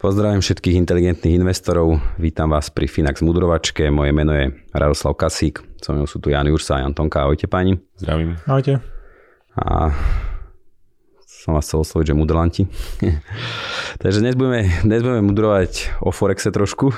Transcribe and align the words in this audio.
Pozdravím 0.00 0.40
všetkých 0.40 0.80
inteligentných 0.80 1.44
investorov, 1.44 2.00
vítam 2.16 2.48
vás 2.48 2.72
pri 2.72 2.88
Finax 2.88 3.20
Mudrovačke, 3.20 3.92
moje 3.92 4.16
meno 4.16 4.32
je 4.32 4.48
Radoslav 4.72 5.12
Kasík, 5.12 5.60
so 5.76 5.92
mnou 5.92 6.08
sú 6.08 6.16
tu 6.24 6.32
Jan 6.32 6.48
Jursa 6.48 6.80
a 6.80 6.88
Antonka, 6.88 7.20
ahojte 7.20 7.44
páni. 7.44 7.76
Zdravím. 8.00 8.40
Ahojte. 8.48 8.80
A 9.60 9.92
som 11.28 11.52
vás 11.52 11.68
chcel 11.68 11.84
osloviť, 11.84 12.06
že 12.08 12.14
mudrlanti. 12.16 12.64
Takže 14.00 14.24
dnes 14.24 14.40
budeme, 14.40 14.72
dnes 14.88 15.04
budeme 15.04 15.20
mudrovať 15.20 16.00
o 16.00 16.08
Forexe 16.16 16.48
trošku. 16.48 16.96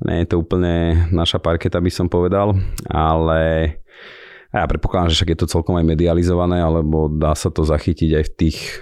Nie 0.00 0.24
je 0.24 0.32
to 0.32 0.40
úplne 0.40 1.12
naša 1.12 1.36
parketa, 1.36 1.76
by 1.76 1.92
som 1.92 2.08
povedal, 2.08 2.56
ale 2.88 3.40
ja 4.48 4.64
predpokladám, 4.64 5.12
že 5.12 5.16
však 5.20 5.30
je 5.36 5.40
to 5.44 5.52
celkom 5.60 5.76
aj 5.76 5.84
medializované, 5.84 6.64
alebo 6.64 7.12
dá 7.12 7.36
sa 7.36 7.52
to 7.52 7.68
zachytiť 7.68 8.10
aj 8.16 8.24
v 8.24 8.32
tých 8.32 8.80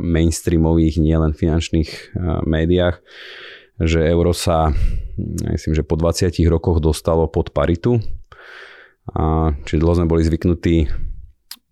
mainstreamových, 0.00 1.00
nielen 1.00 1.32
finančných 1.32 2.16
médiách, 2.44 3.00
že 3.76 4.00
euro 4.08 4.32
sa, 4.32 4.72
myslím, 5.52 5.76
že 5.76 5.84
po 5.84 6.00
20 6.00 6.32
rokoch 6.48 6.80
dostalo 6.80 7.28
pod 7.28 7.52
paritu. 7.52 8.00
čiže 9.68 9.80
dlho 9.80 9.94
sme 10.02 10.10
boli 10.10 10.24
zvyknutí 10.24 10.76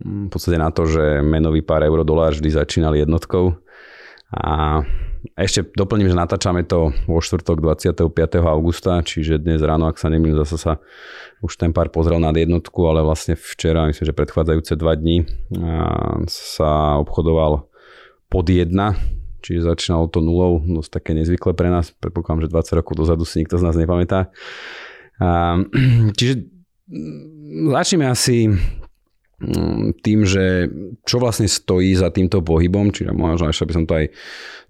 v 0.04 0.28
podstate 0.28 0.58
na 0.60 0.68
to, 0.68 0.84
že 0.84 1.24
menový 1.24 1.62
pár 1.64 1.80
euro-dolár 1.86 2.34
vždy 2.34 2.50
začínali 2.50 3.00
jednotkou. 3.02 3.56
A 4.34 4.82
ešte 5.38 5.64
doplním, 5.72 6.10
že 6.12 6.18
natáčame 6.18 6.66
to 6.66 6.92
vo 7.08 7.18
štvrtok 7.22 7.62
25. 7.62 8.04
augusta, 8.44 9.00
čiže 9.00 9.40
dnes 9.40 9.64
ráno, 9.64 9.88
ak 9.88 9.96
sa 9.96 10.12
nemýlim, 10.12 10.36
zase 10.44 10.60
sa 10.60 10.72
už 11.40 11.56
ten 11.56 11.72
pár 11.72 11.88
pozrel 11.88 12.20
nad 12.20 12.36
jednotku, 12.36 12.84
ale 12.84 13.00
vlastne 13.00 13.38
včera, 13.38 13.88
myslím, 13.88 14.04
že 14.04 14.18
predchádzajúce 14.18 14.74
dva 14.76 14.92
dní 14.98 15.24
sa 16.28 17.00
obchodoval 17.00 17.70
pod 18.34 18.50
jedna, 18.50 18.98
čiže 19.46 19.70
začínalo 19.70 20.10
to 20.10 20.18
nulou, 20.18 20.58
dosť 20.58 20.90
také 20.98 21.14
nezvyklé 21.14 21.54
pre 21.54 21.70
nás, 21.70 21.94
predpokladám, 22.02 22.50
že 22.50 22.74
20 22.74 22.78
rokov 22.82 22.94
dozadu 22.98 23.22
si 23.22 23.46
nikto 23.46 23.54
z 23.54 23.62
nás 23.62 23.78
nepamätá. 23.78 24.34
Čiže 26.18 26.50
začneme 27.70 28.10
asi 28.10 28.50
Mm, 28.50 28.83
tým, 30.00 30.24
že 30.24 30.68
čo 31.04 31.16
vlastne 31.20 31.50
stojí 31.50 31.92
za 31.94 32.08
týmto 32.10 32.40
pohybom, 32.40 32.90
čiže 32.94 33.12
možno 33.12 33.50
ešte 33.50 33.68
by 33.68 33.74
som 33.74 33.84
to 33.84 33.94
aj 33.98 34.06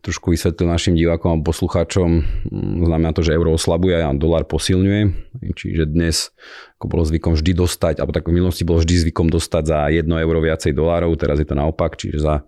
trošku 0.05 0.37
vysvetlil 0.37 0.69
našim 0.69 0.93
divákom 0.93 1.41
a 1.41 1.41
poslucháčom, 1.41 2.11
mm, 2.21 2.85
znamená 2.85 3.17
to, 3.17 3.25
že 3.25 3.33
euro 3.33 3.57
oslabuje 3.57 4.05
a 4.05 4.13
dolár 4.13 4.45
posilňuje, 4.45 5.03
čiže 5.57 5.89
dnes 5.89 6.29
ako 6.77 6.87
bolo 6.93 7.03
zvykom 7.09 7.33
vždy 7.33 7.57
dostať, 7.57 8.05
alebo 8.05 8.13
tak 8.13 8.29
v 8.29 8.37
minulosti 8.37 8.69
bolo 8.69 8.85
vždy 8.85 9.09
zvykom 9.09 9.33
dostať 9.33 9.65
za 9.65 9.79
1 9.89 10.05
euro 10.05 10.45
viacej 10.45 10.77
dolárov, 10.77 11.17
teraz 11.17 11.41
je 11.41 11.49
to 11.49 11.57
naopak, 11.57 11.97
čiže 11.97 12.21
za 12.21 12.45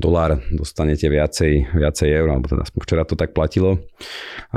dolár 0.00 0.40
dostanete 0.48 1.12
viacej, 1.12 1.76
viacej 1.76 2.08
eur, 2.08 2.32
alebo 2.32 2.48
teda 2.48 2.64
včera 2.80 3.04
to 3.04 3.20
tak 3.20 3.36
platilo. 3.36 3.84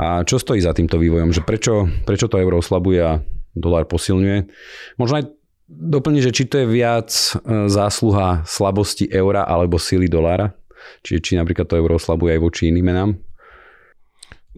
A 0.00 0.24
čo 0.24 0.40
stojí 0.40 0.64
za 0.64 0.72
týmto 0.72 0.96
vývojom, 0.96 1.36
že 1.36 1.44
prečo, 1.44 1.84
prečo 2.08 2.32
to 2.32 2.40
euro 2.40 2.64
oslabuje 2.64 3.00
a 3.04 3.20
dolár 3.52 3.84
posilňuje? 3.84 4.48
Možno 4.96 5.20
aj 5.20 5.37
doplniť, 5.68 6.22
že 6.24 6.34
či 6.34 6.44
to 6.48 6.64
je 6.64 6.66
viac 6.66 7.12
e, 7.12 7.68
zásluha 7.68 8.42
slabosti 8.48 9.06
eura 9.12 9.44
alebo 9.44 9.76
síly 9.76 10.08
dolára? 10.08 10.56
Čiže 11.04 11.20
či 11.20 11.32
napríklad 11.36 11.68
to 11.68 11.76
euro 11.76 12.00
oslabuje 12.00 12.34
aj 12.36 12.40
voči 12.40 12.72
iným 12.72 12.86
menám? 12.88 13.10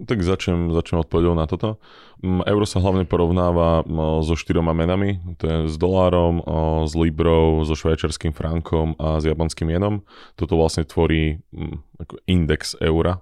Tak 0.00 0.24
začnem, 0.24 0.72
začnem 0.72 1.04
odpovedou 1.04 1.36
na 1.36 1.44
toto. 1.44 1.76
Euro 2.24 2.64
sa 2.64 2.80
hlavne 2.80 3.04
porovnáva 3.04 3.84
so 4.24 4.32
štyroma 4.32 4.72
menami, 4.72 5.20
to 5.36 5.44
je 5.44 5.56
s 5.68 5.76
dolárom, 5.76 6.40
s 6.88 6.92
librou, 6.96 7.64
so 7.68 7.76
švajčarským 7.76 8.32
frankom 8.32 8.96
a 8.96 9.20
s 9.20 9.28
japonským 9.28 9.68
jenom. 9.68 10.00
Toto 10.40 10.56
vlastne 10.56 10.88
tvorí 10.88 11.44
index 12.24 12.80
eura, 12.80 13.20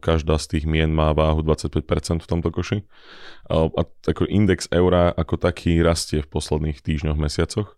Každá 0.00 0.40
z 0.40 0.46
tých 0.48 0.64
mien 0.64 0.88
má 0.88 1.12
váhu 1.12 1.44
25% 1.44 2.24
v 2.24 2.28
tomto 2.28 2.48
koši. 2.48 2.88
A 3.52 3.68
ako 4.08 4.24
index 4.24 4.64
eura 4.72 5.12
ako 5.12 5.36
taký 5.36 5.84
rastie 5.84 6.24
v 6.24 6.30
posledných 6.32 6.80
týždňoch, 6.80 7.20
mesiacoch 7.20 7.76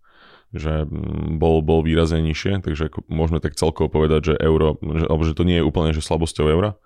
že 0.55 0.87
mm, 0.87 1.37
bol, 1.43 1.61
bol 1.67 1.83
výrazne 1.83 2.23
nižšie, 2.23 2.63
takže 2.63 2.89
ako 2.89 3.03
môžeme 3.11 3.43
tak 3.43 3.59
celkovo 3.59 3.91
povedať, 3.91 4.33
že 4.33 4.34
euro, 4.39 4.79
že, 4.79 5.05
alebo 5.11 5.27
že 5.27 5.34
to 5.34 5.43
nie 5.43 5.59
je 5.59 5.67
úplne 5.67 5.91
že 5.91 6.01
slabosťou 6.01 6.47
eura, 6.47 6.79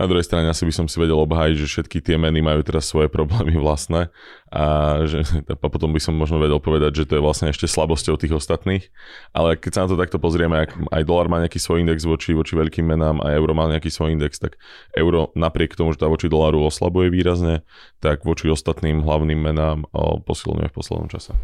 na 0.00 0.08
druhej 0.08 0.24
strane 0.24 0.48
asi 0.48 0.64
by 0.64 0.72
som 0.72 0.86
si 0.88 0.96
vedel 0.96 1.20
obhájiť, 1.20 1.54
že 1.60 1.66
všetky 1.68 2.00
tie 2.00 2.16
meny 2.16 2.40
majú 2.40 2.64
teraz 2.64 2.88
svoje 2.88 3.12
problémy 3.12 3.60
vlastné 3.60 4.08
a, 4.48 4.64
že, 5.04 5.20
a 5.44 5.68
potom 5.68 5.92
by 5.92 6.00
som 6.00 6.16
možno 6.16 6.40
vedel 6.40 6.56
povedať, 6.56 7.04
že 7.04 7.04
to 7.04 7.20
je 7.20 7.22
vlastne 7.22 7.52
ešte 7.52 7.68
slabosťou 7.68 8.16
tých 8.16 8.32
ostatných. 8.32 8.88
Ale 9.36 9.60
keď 9.60 9.70
sa 9.76 9.80
na 9.84 9.88
to 9.92 10.00
takto 10.00 10.16
pozrieme, 10.16 10.64
ak 10.64 10.72
aj 10.88 11.02
dolar 11.04 11.28
má 11.28 11.36
nejaký 11.44 11.60
svoj 11.60 11.84
index 11.84 12.08
voči, 12.08 12.32
voči 12.32 12.56
veľkým 12.56 12.88
menám 12.88 13.20
a 13.20 13.36
euro 13.36 13.52
má 13.52 13.68
nejaký 13.68 13.92
svoj 13.92 14.16
index, 14.16 14.40
tak 14.40 14.56
euro 14.96 15.36
napriek 15.36 15.76
tomu, 15.76 15.92
že 15.92 16.00
tá 16.00 16.08
voči 16.08 16.32
dolaru 16.32 16.64
oslabuje 16.64 17.12
výrazne, 17.12 17.60
tak 18.00 18.24
voči 18.24 18.48
ostatným 18.48 19.04
hlavným 19.04 19.36
menám 19.36 19.84
posilňuje 20.24 20.72
v 20.72 20.74
poslednom 20.74 21.12
čase. 21.12 21.36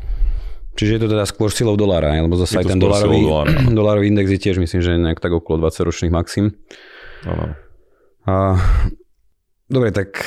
Čiže 0.77 0.97
je 0.97 1.01
to 1.05 1.09
teda 1.13 1.25
skôr 1.29 1.53
silou 1.53 1.77
dolára, 1.77 2.13
lebo 2.21 2.37
zase 2.41 2.61
aj 2.61 2.73
ten 2.73 2.81
dolárový, 2.81 3.21
dolárový 3.81 4.09
index 4.09 4.33
je 4.33 4.41
tiež 4.41 4.57
myslím, 4.61 4.81
že 4.81 4.97
nejak 4.97 5.21
tak 5.21 5.37
okolo 5.37 5.69
20 5.69 5.89
ročných 5.89 6.13
maxim. 6.13 6.57
Áno. 7.25 7.66
A, 8.27 8.59
dobre, 9.71 9.95
tak 9.95 10.19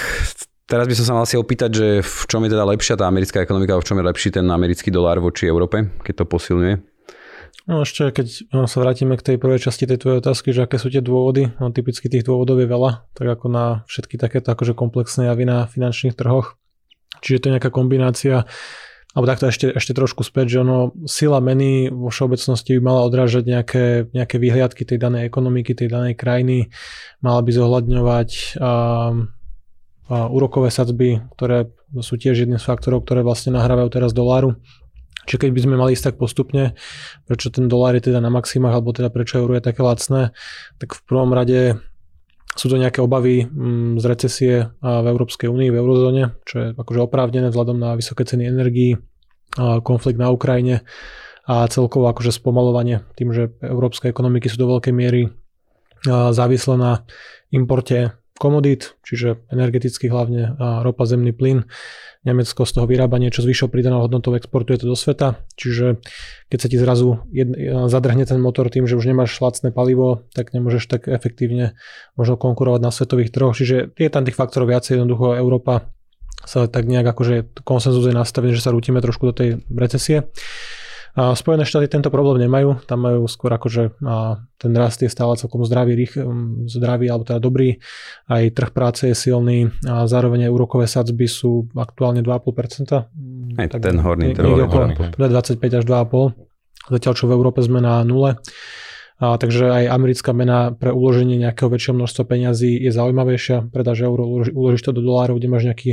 teraz 0.64 0.88
by 0.88 0.96
som 0.96 1.06
sa 1.06 1.14
mal 1.16 1.24
asi 1.28 1.36
opýtať, 1.36 1.70
že 1.76 1.88
v 2.00 2.22
čom 2.32 2.42
je 2.48 2.52
teda 2.56 2.64
lepšia 2.64 2.96
tá 2.96 3.06
americká 3.12 3.44
ekonomika, 3.44 3.76
v 3.76 3.88
čom 3.88 4.00
je 4.00 4.08
lepší 4.08 4.30
ten 4.32 4.48
americký 4.48 4.88
dolár 4.88 5.20
voči 5.20 5.52
Európe, 5.52 5.92
keď 6.04 6.24
to 6.24 6.26
posilňuje? 6.26 6.76
No 7.70 7.86
ešte, 7.86 8.10
keď 8.10 8.50
sa 8.66 8.78
vrátime 8.82 9.14
k 9.14 9.26
tej 9.26 9.36
prvej 9.38 9.62
časti 9.62 9.86
tej 9.86 10.02
tvojej 10.02 10.26
otázky, 10.26 10.50
že 10.56 10.66
aké 10.66 10.82
sú 10.82 10.90
tie 10.90 11.06
dôvody, 11.06 11.54
no 11.62 11.70
typicky 11.70 12.10
tých 12.10 12.26
dôvodov 12.26 12.58
je 12.58 12.66
veľa, 12.66 13.06
tak 13.14 13.28
ako 13.30 13.46
na 13.46 13.86
všetky 13.86 14.18
takéto 14.18 14.50
akože 14.50 14.74
komplexné 14.74 15.30
javy 15.30 15.46
na 15.46 15.70
finančných 15.70 16.18
trhoch. 16.18 16.58
Čiže 17.22 17.38
to 17.38 17.46
je 17.46 17.54
nejaká 17.60 17.70
kombinácia 17.70 18.48
alebo 19.18 19.26
takto 19.26 19.50
ešte, 19.50 19.74
ešte 19.74 19.98
trošku 19.98 20.22
späť, 20.22 20.54
že 20.54 20.58
ono, 20.62 20.94
sila 21.10 21.42
meny 21.42 21.90
vo 21.90 22.14
všeobecnosti 22.14 22.78
by 22.78 22.82
mala 22.82 23.02
odrážať 23.10 23.44
nejaké, 23.50 23.86
nejaké 24.14 24.38
vyhliadky 24.38 24.86
tej 24.86 25.02
danej 25.02 25.26
ekonomiky, 25.26 25.74
tej 25.74 25.90
danej 25.90 26.14
krajiny, 26.14 26.70
mala 27.18 27.42
by 27.42 27.50
zohľadňovať 27.50 28.62
a, 28.62 28.74
a 30.14 30.18
úrokové 30.30 30.70
sadzby, 30.70 31.26
ktoré 31.34 31.74
sú 32.06 32.22
tiež 32.22 32.46
jedným 32.46 32.62
z 32.62 32.70
faktorov, 32.70 33.02
ktoré 33.02 33.26
vlastne 33.26 33.58
nahrávajú 33.58 33.90
teraz 33.90 34.14
doláru. 34.14 34.62
Čiže 35.26 35.42
keď 35.42 35.52
by 35.58 35.62
sme 35.66 35.76
mali 35.78 35.94
ísť 35.98 36.14
tak 36.14 36.16
postupne, 36.22 36.78
prečo 37.26 37.50
ten 37.50 37.66
dolár 37.66 37.98
je 37.98 38.14
teda 38.14 38.22
na 38.22 38.30
maximách, 38.30 38.78
alebo 38.78 38.94
teda 38.94 39.10
prečo 39.10 39.42
euro 39.42 39.58
je 39.58 39.66
také 39.66 39.82
lacné, 39.82 40.38
tak 40.78 40.94
v 40.94 41.02
prvom 41.10 41.34
rade 41.34 41.82
sú 42.58 42.66
to 42.68 42.82
nejaké 42.82 43.00
obavy 43.00 43.46
mm, 43.46 44.02
z 44.02 44.06
recesie 44.10 44.54
v 44.82 45.06
Európskej 45.06 45.48
únii, 45.48 45.70
v 45.70 45.80
eurozóne, 45.80 46.24
čo 46.44 46.56
je 46.60 46.68
akože 46.76 47.00
oprávnené 47.06 47.54
vzhľadom 47.54 47.78
na 47.78 47.94
vysoké 47.94 48.26
ceny 48.26 48.50
energií, 48.50 48.98
konflikt 49.58 50.20
na 50.22 50.30
Ukrajine 50.30 50.86
a 51.50 51.66
celkovo 51.66 52.06
akože 52.12 52.30
spomalovanie 52.30 53.02
tým, 53.18 53.34
že 53.34 53.50
európske 53.66 54.06
ekonomiky 54.12 54.46
sú 54.52 54.62
do 54.62 54.70
veľkej 54.78 54.94
miery 54.94 55.34
závislé 56.08 56.76
na 56.78 56.92
importe 57.50 58.14
komodít, 58.40 58.96
čiže 59.04 59.44
energeticky 59.52 60.08
hlavne 60.08 60.56
ropa, 60.86 61.04
zemný 61.04 61.36
plyn. 61.36 61.68
Nemecko 62.24 62.64
z 62.64 62.72
toho 62.72 62.88
vyrába 62.88 63.20
niečo 63.20 63.44
s 63.44 63.48
vyššou 63.48 63.72
pridanou 63.72 64.04
hodnotou, 64.04 64.36
exportuje 64.36 64.80
to 64.80 64.88
do 64.88 64.96
sveta, 64.96 65.44
čiže 65.56 66.04
keď 66.52 66.58
sa 66.60 66.68
ti 66.68 66.78
zrazu 66.80 67.24
jed, 67.32 67.52
zadrhne 67.88 68.24
ten 68.28 68.40
motor 68.44 68.68
tým, 68.68 68.88
že 68.88 68.96
už 68.96 69.12
nemáš 69.12 69.36
lacné 69.40 69.72
palivo, 69.72 70.28
tak 70.36 70.52
nemôžeš 70.52 70.88
tak 70.88 71.08
efektívne 71.08 71.80
možno 72.20 72.36
konkurovať 72.36 72.80
na 72.84 72.92
svetových 72.92 73.32
trhoch, 73.32 73.56
čiže 73.56 73.96
je 73.96 74.10
tam 74.12 74.28
tých 74.28 74.36
faktorov 74.36 74.72
viacej, 74.72 75.00
jednoducho 75.00 75.36
Európa 75.36 75.96
sa 76.46 76.66
tak 76.66 76.88
nejak 76.90 77.06
akože 77.06 77.64
konsenzus 77.68 78.08
je 78.08 78.16
nastavený, 78.16 78.58
že 78.58 78.64
sa 78.66 78.74
rútime 78.74 79.04
trošku 79.04 79.30
do 79.30 79.34
tej 79.36 79.50
recesie. 79.70 80.30
A 81.18 81.34
Spojené 81.34 81.66
štáty 81.66 81.90
tento 81.90 82.14
problém 82.14 82.46
nemajú, 82.46 82.86
tam 82.86 83.04
majú 83.04 83.26
skôr 83.26 83.50
akože 83.52 83.98
a 84.06 84.46
ten 84.62 84.72
rast 84.78 85.02
je 85.02 85.10
stále 85.10 85.36
celkom 85.36 85.66
zdravý, 85.66 85.98
rých, 85.98 86.16
zdravý 86.70 87.10
alebo 87.10 87.26
teda 87.26 87.42
dobrý, 87.42 87.82
aj 88.30 88.54
trh 88.54 88.72
práce 88.72 89.10
je 89.10 89.16
silný 89.18 89.74
a 89.90 90.06
zároveň 90.06 90.48
aj 90.48 90.54
úrokové 90.54 90.86
sadzby 90.86 91.26
sú 91.26 91.68
aktuálne 91.74 92.22
2,5%, 92.22 93.58
Aj 93.58 93.68
tak, 93.68 93.82
ten 93.82 93.98
horný 94.00 94.32
je 94.32 94.38
25 94.38 95.80
až 95.82 95.84
2,5. 95.84 96.50
Zatiaľ 96.90 97.14
čo 97.14 97.26
v 97.28 97.36
Európe 97.36 97.60
sme 97.62 97.84
na 97.84 98.02
nule. 98.06 98.40
A, 99.20 99.36
takže 99.36 99.68
aj 99.68 99.92
americká 99.92 100.32
mena 100.32 100.72
pre 100.72 100.96
uloženie 100.96 101.36
nejakého 101.36 101.68
väčšieho 101.68 101.96
množstva 101.96 102.24
peňazí 102.24 102.72
je 102.80 102.92
zaujímavejšia. 102.96 103.68
Predáš 103.68 104.08
euro, 104.08 104.24
uložíš 104.48 104.88
to 104.88 104.96
do 104.96 105.04
dolárov, 105.04 105.38
kde 105.38 105.52
máš 105.52 105.64
nejaký 105.68 105.92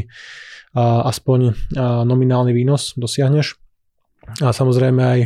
a, 0.73 1.11
aspoň 1.11 1.41
a, 1.51 2.07
nominálny 2.07 2.55
výnos, 2.55 2.95
dosiahneš. 2.95 3.59
A 4.43 4.51
samozrejme 4.51 5.03
aj 5.07 5.21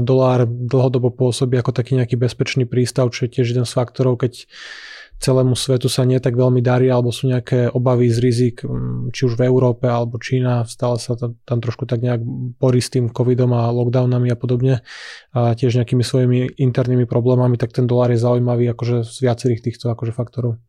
dolár 0.00 0.48
dlhodobo 0.48 1.12
pôsobí 1.12 1.60
ako 1.60 1.76
taký 1.76 1.92
nejaký 2.00 2.16
bezpečný 2.16 2.64
prístav, 2.64 3.12
čo 3.12 3.28
je 3.28 3.36
tiež 3.36 3.52
jeden 3.52 3.68
z 3.68 3.72
faktorov, 3.76 4.16
keď 4.16 4.48
celému 5.16 5.56
svetu 5.56 5.88
sa 5.88 6.04
nie 6.04 6.20
tak 6.20 6.36
veľmi 6.36 6.60
darí, 6.60 6.92
alebo 6.92 7.08
sú 7.08 7.28
nejaké 7.28 7.72
obavy 7.72 8.12
z 8.12 8.18
rizik, 8.20 8.56
mm, 8.62 9.12
či 9.16 9.26
už 9.26 9.40
v 9.40 9.48
Európe 9.48 9.88
alebo 9.88 10.20
Čína, 10.20 10.68
stále 10.68 11.00
sa 11.00 11.16
tam, 11.16 11.40
tam 11.48 11.58
trošku 11.60 11.88
tak 11.88 12.04
nejak 12.04 12.20
borí 12.60 12.80
s 12.84 12.92
tým 12.92 13.08
covidom 13.08 13.56
a 13.56 13.72
lockdownami 13.72 14.28
a 14.28 14.36
podobne 14.36 14.84
a 15.32 15.56
tiež 15.56 15.80
nejakými 15.80 16.04
svojimi 16.04 16.60
internými 16.60 17.08
problémami, 17.08 17.56
tak 17.56 17.72
ten 17.72 17.88
dolár 17.88 18.12
je 18.12 18.20
zaujímavý 18.20 18.68
akože 18.76 19.04
z 19.04 19.16
viacerých 19.24 19.64
týchto 19.64 19.88
akože 19.88 20.12
faktorov. 20.12 20.60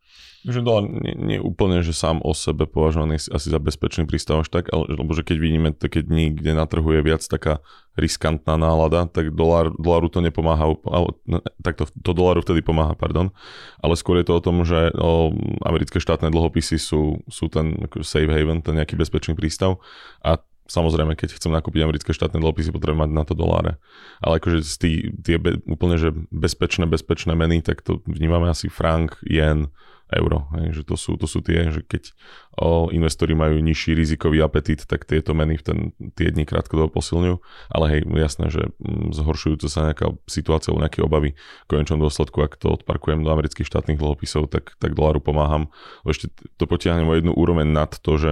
Že 0.48 0.64
dolár 0.64 0.86
nie, 0.88 1.14
nie 1.18 1.40
úplne, 1.44 1.84
že 1.84 1.92
sám 1.92 2.24
o 2.24 2.31
sebe 2.31 2.69
považovaný 2.69 3.19
asi 3.19 3.48
za 3.52 3.60
bezpečný 3.60 4.08
prístav 4.08 4.46
až 4.46 4.54
tak, 4.54 4.72
ale, 4.72 4.88
lebo 4.96 5.12
že 5.12 5.28
keď 5.28 5.38
vidíme 5.42 5.69
také 5.75 6.06
dni, 6.06 6.31
kde 6.31 6.56
na 6.56 6.64
trhu 6.64 6.88
je 6.96 7.02
viac 7.04 7.19
taká 7.25 7.60
riskantná 7.98 8.56
nálada, 8.56 9.10
tak 9.10 9.34
dolár, 9.34 9.74
doláru 9.75 10.08
to 10.08 10.22
nepomáha, 10.22 10.78
no, 11.25 11.38
tak 11.66 11.81
to, 11.81 11.90
to 11.90 12.12
doláru 12.14 12.46
vtedy 12.46 12.62
pomáha, 12.62 12.94
pardon, 12.94 13.34
ale 13.81 13.98
skôr 13.98 14.22
je 14.22 14.30
to 14.30 14.38
o 14.38 14.44
tom, 14.46 14.62
že 14.64 14.94
o, 14.94 15.34
americké 15.66 15.98
štátne 15.98 16.30
dlhopisy 16.30 16.78
sú, 16.78 17.25
sú 17.25 17.50
ten 17.50 17.74
safe 18.06 18.30
haven, 18.30 18.62
ten 18.62 18.78
nejaký 18.78 18.96
bezpečný 18.96 19.34
prístav 19.34 19.81
a 20.22 20.40
Samozrejme, 20.68 21.16
keď 21.16 21.40
chcem 21.40 21.56
nakúpiť 21.56 21.88
americké 21.88 22.12
štátne 22.12 22.44
dlhopisy, 22.44 22.75
potrebujem 22.75 23.08
mať 23.08 23.12
na 23.16 23.24
to 23.24 23.34
doláre. 23.34 23.80
Ale 24.20 24.44
akože 24.44 24.60
tí, 24.75 25.16
tie 25.24 25.40
be, 25.40 25.63
úplne 25.63 25.96
že 25.96 26.12
bezpečné, 26.28 26.84
bezpečné 26.84 27.34
meny, 27.40 27.63
tak 27.63 27.80
to 27.80 28.04
vnímame 28.04 28.52
asi 28.52 28.68
frank, 28.68 29.16
jen, 29.24 29.72
euro. 30.15 30.48
Hej, 30.56 30.81
že 30.81 30.83
to, 30.88 30.95
sú, 30.95 31.19
to 31.19 31.27
sú 31.27 31.44
tie, 31.44 31.68
že 31.68 31.83
keď 31.83 32.15
o, 32.56 32.88
investori 32.95 33.36
majú 33.36 33.59
nižší 33.59 33.92
rizikový 33.92 34.39
apetít, 34.39 34.88
tak 34.88 35.04
tieto 35.04 35.36
meny 35.36 35.59
v 35.59 35.63
ten, 35.63 35.77
tie 36.15 36.31
dni 36.31 36.48
krátkodobo 36.48 37.00
posilňujú. 37.00 37.36
Ale 37.71 37.86
hej, 37.92 38.01
jasné, 38.07 38.48
že 38.48 38.63
mm, 38.80 39.12
zhoršujúca 39.12 39.68
sa 39.68 39.92
nejaká 39.92 40.15
situácia 40.27 40.71
alebo 40.71 40.83
nejaké 40.88 41.00
obavy 41.04 41.36
v 41.36 41.68
konečnom 41.68 42.00
dôsledku, 42.00 42.39
ak 42.39 42.56
to 42.56 42.71
odparkujem 42.71 43.24
do 43.24 43.30
amerických 43.31 43.68
štátnych 43.68 44.00
dlhopisov, 44.00 44.48
tak, 44.48 44.80
tak 44.80 44.95
doláru 44.95 45.19
pomáham. 45.19 45.68
Ešte 46.07 46.31
to 46.56 46.63
potiahnem 46.63 47.07
o 47.07 47.18
jednu 47.18 47.36
úroveň 47.36 47.68
nad 47.68 47.92
to, 48.00 48.15
že 48.15 48.31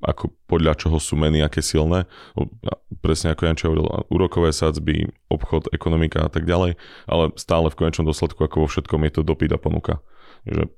ako 0.00 0.32
podľa 0.48 0.80
čoho 0.80 0.96
sú 0.96 1.14
meny, 1.20 1.44
aké 1.44 1.60
silné. 1.60 2.08
Presne 3.04 3.36
ako 3.36 3.42
Janče 3.44 3.68
hovoril, 3.68 3.86
úrokové 4.08 4.50
sadzby, 4.50 5.12
obchod, 5.28 5.68
ekonomika 5.76 6.24
a 6.24 6.32
tak 6.32 6.48
ďalej, 6.48 6.80
ale 7.04 7.24
stále 7.36 7.68
v 7.68 7.78
konečnom 7.84 8.08
dôsledku, 8.08 8.40
ako 8.40 8.64
vo 8.64 8.68
všetkom, 8.68 9.04
je 9.06 9.12
to 9.12 9.22
dopyt 9.22 9.52
a 9.52 9.60
ponuka. 9.60 10.00
Že 10.48 10.72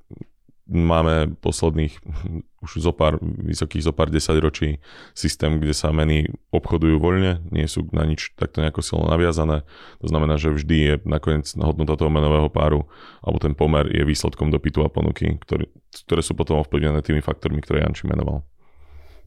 máme 0.71 1.35
posledných 1.43 1.95
už 2.65 2.79
zo 2.79 2.95
pár 2.95 3.19
vysokých, 3.23 3.91
zo 3.91 3.93
pár 3.95 4.09
desaťročí 4.15 4.79
systém, 5.19 5.59
kde 5.59 5.75
sa 5.75 5.91
meny 5.91 6.31
obchodujú 6.55 7.03
voľne, 7.03 7.43
nie 7.51 7.67
sú 7.67 7.91
na 7.91 8.07
nič 8.07 8.39
takto 8.39 8.63
nejako 8.63 8.87
silno 8.87 9.11
naviazané. 9.11 9.67
To 9.99 10.07
znamená, 10.07 10.39
že 10.39 10.55
vždy 10.55 10.77
je 10.79 10.95
nakoniec 11.03 11.51
hodnota 11.59 11.99
toho 11.99 12.11
menového 12.11 12.47
páru 12.47 12.87
alebo 13.19 13.43
ten 13.43 13.59
pomer 13.59 13.91
je 13.91 14.07
výsledkom 14.07 14.55
dopytu 14.55 14.87
a 14.87 14.93
ponuky, 14.93 15.43
ktoré, 15.43 15.67
ktoré 16.07 16.23
sú 16.23 16.39
potom 16.39 16.63
ovplyvnené 16.63 17.03
tými 17.03 17.19
faktormi, 17.19 17.59
ktoré 17.59 17.83
Janči 17.83 18.07
menoval. 18.07 18.47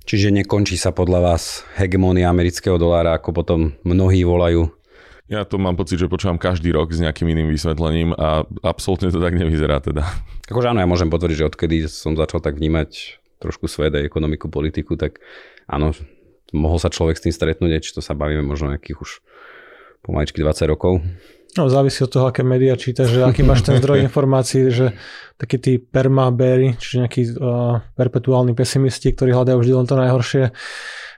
Čiže 0.05 0.29
nekončí 0.29 0.77
sa 0.77 0.93
podľa 0.93 1.33
vás 1.33 1.65
hegemónia 1.81 2.29
amerického 2.29 2.77
dolára, 2.77 3.17
ako 3.17 3.41
potom 3.41 3.59
mnohí 3.81 4.21
volajú 4.21 4.69
ja 5.25 5.41
to 5.41 5.57
mám 5.57 5.73
pocit, 5.73 5.97
že 5.97 6.11
počúvam 6.11 6.37
každý 6.37 6.69
rok 6.69 6.93
s 6.93 7.01
nejakým 7.01 7.25
iným 7.25 7.49
vysvetlením 7.49 8.13
a 8.13 8.45
absolútne 8.61 9.09
to 9.09 9.17
tak 9.17 9.33
nevyzerá 9.33 9.81
teda. 9.81 10.05
Akože 10.45 10.69
áno, 10.69 10.79
ja 10.81 10.87
môžem 10.89 11.09
potvrdiť, 11.09 11.37
že 11.41 11.49
odkedy 11.49 11.75
som 11.89 12.13
začal 12.13 12.45
tak 12.45 12.61
vnímať 12.61 13.21
trošku 13.41 13.65
svet 13.65 13.97
a 13.97 14.05
ekonomiku, 14.05 14.53
politiku, 14.53 14.93
tak 14.93 15.21
áno, 15.65 15.97
mohol 16.53 16.77
sa 16.77 16.93
človek 16.93 17.17
s 17.17 17.25
tým 17.25 17.33
stretnúť, 17.33 17.81
či 17.81 17.97
to 17.97 18.01
sa 18.05 18.13
bavíme 18.13 18.45
možno 18.45 18.77
nejakých 18.77 18.97
už 19.01 19.11
pomaličky 20.05 20.45
20 20.45 20.69
rokov. 20.69 21.01
No, 21.55 21.71
závisí 21.71 22.03
od 22.03 22.11
toho, 22.11 22.27
aké 22.27 22.43
médiá 22.43 22.75
čítaš, 22.75 23.15
že 23.15 23.23
aký 23.23 23.41
máš 23.41 23.63
ten 23.63 23.79
zdroj 23.79 24.03
informácií, 24.07 24.69
že 24.69 24.93
takí 25.39 25.57
tí 25.57 25.79
permabéry, 25.79 26.75
čiže 26.77 26.95
nejakí 27.01 27.21
uh, 27.33 27.81
perpetuálni 27.95 28.53
pesimisti, 28.53 29.15
ktorí 29.15 29.31
hľadajú 29.31 29.57
vždy 29.57 29.73
len 29.73 29.87
to 29.87 29.95
najhoršie, 29.95 30.43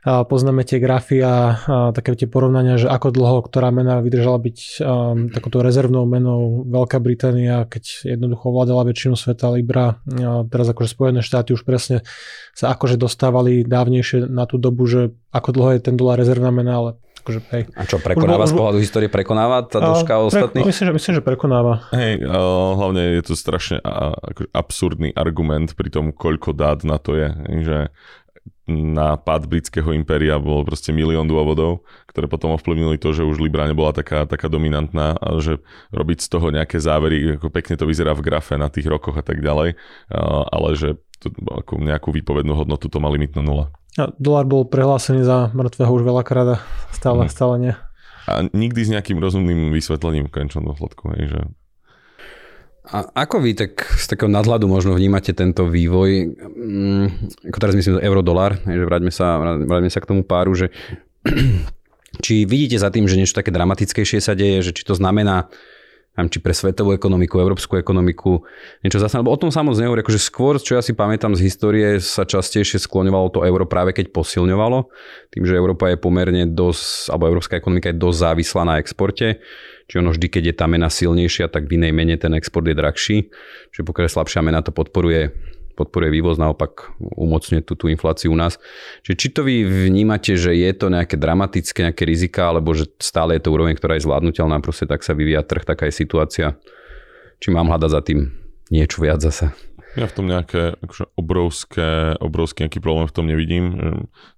poznáme 0.08 0.64
tie 0.64 0.80
grafy 0.80 1.20
a, 1.20 1.60
také 1.92 2.16
tie 2.16 2.32
porovnania, 2.32 2.80
že 2.80 2.88
ako 2.88 3.12
dlho 3.12 3.44
ktorá 3.44 3.76
mena 3.76 4.00
vydržala 4.00 4.40
byť 4.40 4.58
um, 4.80 5.28
takouto 5.28 5.60
rezervnou 5.60 6.08
menou 6.08 6.64
Veľká 6.64 7.04
Británia, 7.04 7.68
keď 7.68 8.08
jednoducho 8.16 8.48
ovládala 8.48 8.88
väčšinu 8.88 9.20
sveta 9.20 9.52
Libra, 9.52 10.00
a 10.00 10.48
teraz 10.48 10.72
akože 10.72 10.90
Spojené 10.90 11.20
štáty 11.20 11.52
už 11.52 11.68
presne 11.68 12.08
sa 12.56 12.72
akože 12.72 12.96
dostávali 12.96 13.68
dávnejšie 13.68 14.32
na 14.32 14.48
tú 14.48 14.56
dobu, 14.56 14.88
že 14.88 15.12
ako 15.36 15.50
dlho 15.52 15.70
je 15.76 15.82
ten 15.84 15.96
dolár 16.00 16.18
rezervná 16.18 16.50
mena, 16.50 16.74
ale 16.80 16.92
akože, 17.28 17.40
hej. 17.52 17.64
A 17.76 17.84
čo, 17.84 18.00
prekonáva 18.00 18.48
už, 18.48 18.52
z 18.52 18.54
pohľadu 18.56 18.78
histórie, 18.80 19.10
prekonáva 19.12 19.68
tá 19.68 19.84
dĺžka 19.84 20.14
ostatných? 20.32 20.64
Myslím 20.64 20.86
že, 20.88 20.94
myslím, 20.96 21.14
že 21.20 21.24
prekonáva. 21.28 21.84
Hej, 21.92 22.24
hlavne 22.80 23.20
je 23.20 23.24
to 23.28 23.36
strašne 23.36 23.84
akože 23.84 24.48
absurdný 24.56 25.12
argument 25.12 25.76
pri 25.76 25.92
tom, 25.92 26.16
koľko 26.16 26.56
dát 26.56 26.88
na 26.88 26.96
to 26.96 27.20
je, 27.20 27.28
že 27.68 27.78
na 28.68 29.16
pád 29.16 29.48
britského 29.48 29.96
impéria 29.96 30.36
bolo 30.36 30.68
proste 30.68 30.92
milión 30.92 31.24
dôvodov, 31.24 31.88
ktoré 32.12 32.28
potom 32.28 32.52
ovplyvnili 32.56 33.00
to, 33.00 33.16
že 33.16 33.24
už 33.24 33.40
Libra 33.40 33.64
nebola 33.64 33.96
taká, 33.96 34.28
taká 34.28 34.52
dominantná 34.52 35.16
a 35.16 35.40
že 35.40 35.64
robiť 35.96 36.20
z 36.20 36.28
toho 36.28 36.52
nejaké 36.52 36.78
závery, 36.84 37.40
ako 37.40 37.48
pekne 37.48 37.80
to 37.80 37.88
vyzerá 37.88 38.12
v 38.12 38.28
grafe 38.28 38.60
na 38.60 38.68
tých 38.68 38.92
rokoch 38.92 39.16
a 39.16 39.24
tak 39.24 39.40
ďalej, 39.40 39.80
ale 40.52 40.70
že 40.76 41.00
to, 41.24 41.32
ako 41.48 41.80
nejakú 41.80 42.12
výpovednú 42.12 42.54
hodnotu 42.54 42.92
to 42.92 43.00
má 43.00 43.08
limit 43.08 43.34
na 43.40 43.42
nula. 43.42 43.66
A 43.98 44.12
dolár 44.22 44.46
bol 44.46 44.68
prehlásený 44.68 45.26
za 45.26 45.50
mŕtvého 45.58 45.90
už 45.90 46.04
veľakrát 46.06 46.48
a 46.54 46.58
stále, 46.94 47.26
hmm. 47.26 47.34
stále 47.34 47.56
nie. 47.58 47.74
A 48.28 48.44
nikdy 48.52 48.84
s 48.84 48.92
nejakým 48.92 49.18
rozumným 49.18 49.72
vysvetlením 49.72 50.28
v 50.28 50.36
končnom 50.44 50.68
dôsledku, 50.68 51.16
hej, 51.16 51.32
že 51.32 51.42
a 52.88 53.28
ako 53.28 53.44
vy 53.44 53.52
tak 53.52 53.84
z 54.00 54.06
takého 54.08 54.32
nadhľadu 54.32 54.64
možno 54.72 54.96
vnímate 54.96 55.36
tento 55.36 55.68
vývoj, 55.68 56.40
mm, 56.40 57.06
ako 57.52 57.58
teraz 57.60 57.76
myslím 57.76 58.00
euro-dolar, 58.00 58.56
že 58.64 58.84
vráťme 58.88 59.12
sa, 59.12 59.38
vráťme 59.40 59.92
sa 59.92 60.00
k 60.00 60.10
tomu 60.10 60.24
páru, 60.24 60.56
že 60.56 60.72
či 62.24 62.48
vidíte 62.48 62.80
za 62.80 62.88
tým, 62.88 63.04
že 63.06 63.20
niečo 63.20 63.36
také 63.36 63.52
dramatickejšie 63.52 64.24
sa 64.24 64.34
deje, 64.40 64.64
že 64.64 64.72
či 64.72 64.88
to 64.88 64.96
znamená 64.96 65.52
či 66.26 66.42
pre 66.42 66.50
svetovú 66.50 66.98
ekonomiku, 66.98 67.38
európsku 67.38 67.78
ekonomiku, 67.78 68.42
niečo 68.82 68.98
zase, 68.98 69.22
lebo 69.22 69.30
o 69.30 69.38
tom 69.38 69.54
sa 69.54 69.62
moc 69.62 69.78
nehovorí, 69.78 70.02
akože 70.02 70.18
skôr, 70.18 70.58
čo 70.58 70.74
ja 70.74 70.82
si 70.82 70.98
pamätám 70.98 71.38
z 71.38 71.46
histórie, 71.46 72.02
sa 72.02 72.26
častejšie 72.26 72.82
skloňovalo 72.82 73.30
to 73.30 73.46
euro 73.46 73.70
práve 73.70 73.94
keď 73.94 74.10
posilňovalo, 74.10 74.90
tým, 75.30 75.46
že 75.46 75.54
Európa 75.54 75.94
je 75.94 76.02
pomerne 76.02 76.50
dosť, 76.50 77.14
alebo 77.14 77.30
európska 77.30 77.62
ekonomika 77.62 77.94
je 77.94 78.02
dosť 78.02 78.18
závislá 78.18 78.62
na 78.66 78.82
exporte, 78.82 79.46
či 79.88 80.04
ono 80.04 80.12
vždy, 80.12 80.28
keď 80.28 80.44
je 80.52 80.56
tá 80.56 80.68
mena 80.68 80.92
silnejšia, 80.92 81.48
tak 81.48 81.72
v 81.72 81.80
inej 81.80 81.96
mene 81.96 82.16
ten 82.20 82.36
export 82.36 82.68
je 82.68 82.76
drahší. 82.76 83.18
Čiže 83.72 83.84
pokiaľ 83.88 84.08
slabšia 84.12 84.44
mena, 84.44 84.60
to 84.60 84.76
podporuje 84.76 85.32
podporuje 85.78 86.10
vývoz, 86.10 86.42
naopak 86.42 86.90
umocňuje 86.98 87.62
tú, 87.62 87.78
tú 87.78 87.86
infláciu 87.86 88.34
u 88.34 88.38
nás. 88.38 88.58
Čiže 89.06 89.16
či 89.22 89.28
to 89.30 89.46
vy 89.46 89.62
vnímate, 89.62 90.34
že 90.34 90.58
je 90.58 90.74
to 90.74 90.90
nejaké 90.90 91.22
dramatické, 91.22 91.86
nejaké 91.86 92.02
rizika, 92.10 92.50
alebo 92.50 92.74
že 92.74 92.90
stále 92.98 93.38
je 93.38 93.46
to 93.46 93.54
úroveň, 93.54 93.78
ktorá 93.78 93.94
je 93.94 94.10
zvládnutelná, 94.10 94.58
proste 94.66 94.90
tak 94.90 95.06
sa 95.06 95.14
vyvíja 95.14 95.46
trh, 95.46 95.62
taká 95.62 95.86
je 95.86 95.94
situácia. 95.94 96.58
Či 97.38 97.54
mám 97.54 97.70
hľadať 97.70 97.90
za 97.94 98.02
tým 98.02 98.34
niečo 98.74 99.06
viac 99.06 99.22
zase? 99.22 99.54
Ja 99.98 100.06
v 100.06 100.14
tom 100.14 100.30
nejaké 100.30 100.78
akože 100.78 101.10
obrovské, 101.18 102.14
obrovský 102.22 102.70
nejaký 102.70 102.78
problém 102.86 103.10
v 103.10 103.16
tom 103.18 103.26
nevidím. 103.26 103.66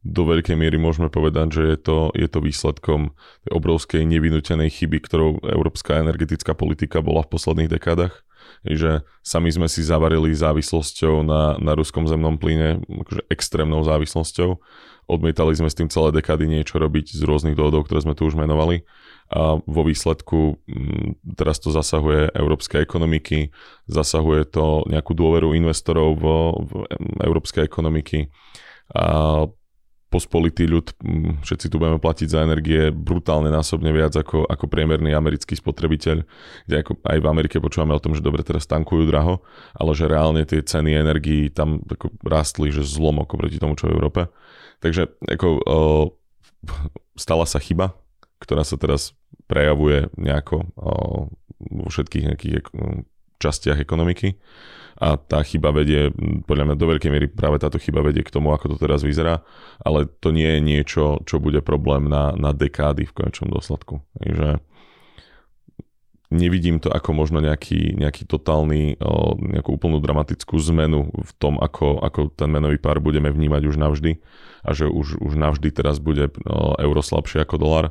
Do 0.08 0.24
veľkej 0.24 0.56
miery 0.56 0.80
môžeme 0.80 1.12
povedať, 1.12 1.60
že 1.60 1.63
je 1.75 1.78
to, 1.84 1.98
je 2.16 2.28
to 2.32 2.39
výsledkom 2.39 3.12
tej 3.44 3.51
obrovskej 3.51 4.08
nevinútenej 4.08 4.72
chyby, 4.72 5.04
ktorou 5.04 5.44
európska 5.44 6.00
energetická 6.00 6.56
politika 6.56 7.04
bola 7.04 7.28
v 7.28 7.36
posledných 7.36 7.75
dekádach. 7.75 8.24
Že 8.63 9.04
sami 9.20 9.51
sme 9.51 9.68
si 9.68 9.84
zavarili 9.84 10.32
závislosťou 10.32 11.28
na, 11.28 11.60
na 11.60 11.75
ruskom 11.75 12.08
zemnom 12.08 12.39
plyne, 12.39 12.80
akože 12.88 13.28
extrémnou 13.28 13.84
závislosťou. 13.84 14.63
Odmietali 15.12 15.60
sme 15.60 15.68
s 15.68 15.75
tým 15.75 15.92
celé 15.92 16.16
dekády 16.16 16.48
niečo 16.48 16.80
robiť 16.80 17.20
z 17.20 17.22
rôznych 17.28 17.60
dôvodov, 17.60 17.92
ktoré 17.92 18.00
sme 18.00 18.16
tu 18.16 18.24
už 18.24 18.39
menovali 18.39 18.88
a 19.29 19.62
vo 19.62 19.81
výsledku 19.86 20.57
mm, 20.65 21.38
teraz 21.38 21.62
to 21.62 21.69
zasahuje 21.69 22.33
európske 22.33 22.81
ekonomiky, 22.81 23.53
zasahuje 23.86 24.50
to 24.50 24.89
nejakú 24.89 25.13
dôveru 25.13 25.53
investorov 25.53 26.17
v, 26.17 26.25
v 26.65 26.71
európskej 27.21 27.62
ekonomiky 27.62 28.33
a 28.98 29.45
pospolitý 30.09 30.65
ľud, 30.65 30.89
mm, 30.98 31.45
všetci 31.45 31.69
tu 31.69 31.77
budeme 31.77 32.01
platiť 32.01 32.27
za 32.33 32.41
energie 32.41 32.89
brutálne 32.89 33.53
násobne 33.53 33.93
viac 33.93 34.17
ako, 34.17 34.50
ako 34.50 34.65
priemerný 34.65 35.13
americký 35.13 35.53
spotrebiteľ, 35.53 36.25
kde 36.65 36.75
ako 36.81 36.98
aj 37.05 37.17
v 37.21 37.29
Amerike 37.29 37.62
počúvame 37.62 37.93
o 37.93 38.01
tom, 38.01 38.17
že 38.17 38.25
dobre 38.25 38.41
teraz 38.41 38.65
tankujú 38.65 39.05
draho, 39.05 39.45
ale 39.77 39.93
že 39.93 40.09
reálne 40.09 40.41
tie 40.50 40.65
ceny 40.65 40.98
energií 40.98 41.53
tam 41.53 41.86
ako 41.86 42.09
rástli, 42.25 42.74
že 42.74 42.81
zlom 42.81 43.21
ako 43.21 43.38
proti 43.38 43.62
tomu, 43.62 43.77
čo 43.77 43.86
v 43.86 43.93
Európe. 43.93 44.25
Takže 44.81 45.13
ako, 45.29 45.48
stala 47.13 47.45
sa 47.45 47.62
chyba, 47.62 47.93
ktorá 48.41 48.65
sa 48.65 48.81
teraz 48.81 49.13
prejavuje 49.50 50.13
nejako 50.13 50.70
vo 51.60 51.88
všetkých 51.89 52.25
nejakých 52.29 52.56
častiach 53.41 53.82
ekonomiky 53.82 54.38
a 55.00 55.15
tá 55.15 55.39
chyba 55.48 55.72
vedie, 55.72 56.12
podľa 56.44 56.72
mňa 56.72 56.75
do 56.75 56.89
veľkej 56.91 57.12
miery 57.12 57.27
práve 57.32 57.56
táto 57.56 57.79
chyba 57.79 58.03
vedie 58.03 58.20
k 58.20 58.36
tomu, 58.36 58.51
ako 58.51 58.75
to 58.75 58.77
teraz 58.84 59.00
vyzerá, 59.00 59.48
ale 59.79 60.06
to 60.20 60.36
nie 60.36 60.60
je 60.60 60.60
niečo, 60.60 61.03
čo 61.24 61.39
bude 61.39 61.63
problém 61.63 62.12
na, 62.12 62.36
na 62.36 62.51
dekády 62.51 63.08
v 63.08 63.15
konečnom 63.15 63.48
dôsledku. 63.48 64.03
Takže 64.20 64.60
nevidím 66.36 66.84
to 66.84 66.91
ako 66.91 67.15
možno 67.15 67.39
nejaký, 67.39 67.96
nejaký 67.96 68.27
totálny, 68.27 69.00
nejakú 69.39 69.72
úplnú 69.72 70.03
dramatickú 70.03 70.60
zmenu 70.68 71.10
v 71.15 71.32
tom, 71.39 71.58
ako, 71.58 72.03
ako 72.03 72.36
ten 72.36 72.51
menový 72.51 72.75
pár 72.75 73.00
budeme 73.00 73.32
vnímať 73.32 73.72
už 73.72 73.75
navždy 73.79 74.20
a 74.68 74.70
že 74.75 74.91
už, 74.91 75.24
už 75.24 75.34
navždy 75.39 75.72
teraz 75.72 75.98
bude 76.03 76.27
euro 76.75 77.01
slabšie 77.01 77.48
ako 77.48 77.56
dolar 77.56 77.86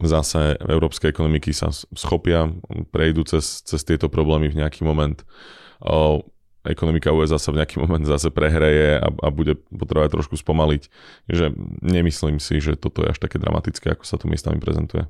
zase 0.00 0.56
európske 0.64 1.12
ekonomiky 1.12 1.52
sa 1.52 1.68
schopia, 1.72 2.48
prejdú 2.88 3.24
cez, 3.28 3.60
cez 3.64 3.84
tieto 3.84 4.08
problémy 4.08 4.48
v 4.48 4.64
nejaký 4.64 4.80
moment. 4.84 5.20
O, 5.84 6.24
ekonomika 6.64 7.12
USA 7.12 7.36
sa 7.36 7.52
v 7.52 7.60
nejaký 7.60 7.76
moment 7.76 8.04
zase 8.08 8.32
prehreje 8.32 8.96
a, 8.96 9.08
a 9.12 9.28
bude 9.28 9.60
potrebovať 9.68 10.10
trošku 10.16 10.40
spomaliť. 10.40 10.82
Že 11.28 11.52
nemyslím 11.84 12.40
si, 12.40 12.64
že 12.64 12.80
toto 12.80 13.04
je 13.04 13.12
až 13.12 13.20
také 13.20 13.36
dramatické, 13.36 13.92
ako 13.92 14.04
sa 14.08 14.16
tu 14.16 14.26
miestami 14.26 14.56
prezentuje. 14.56 15.04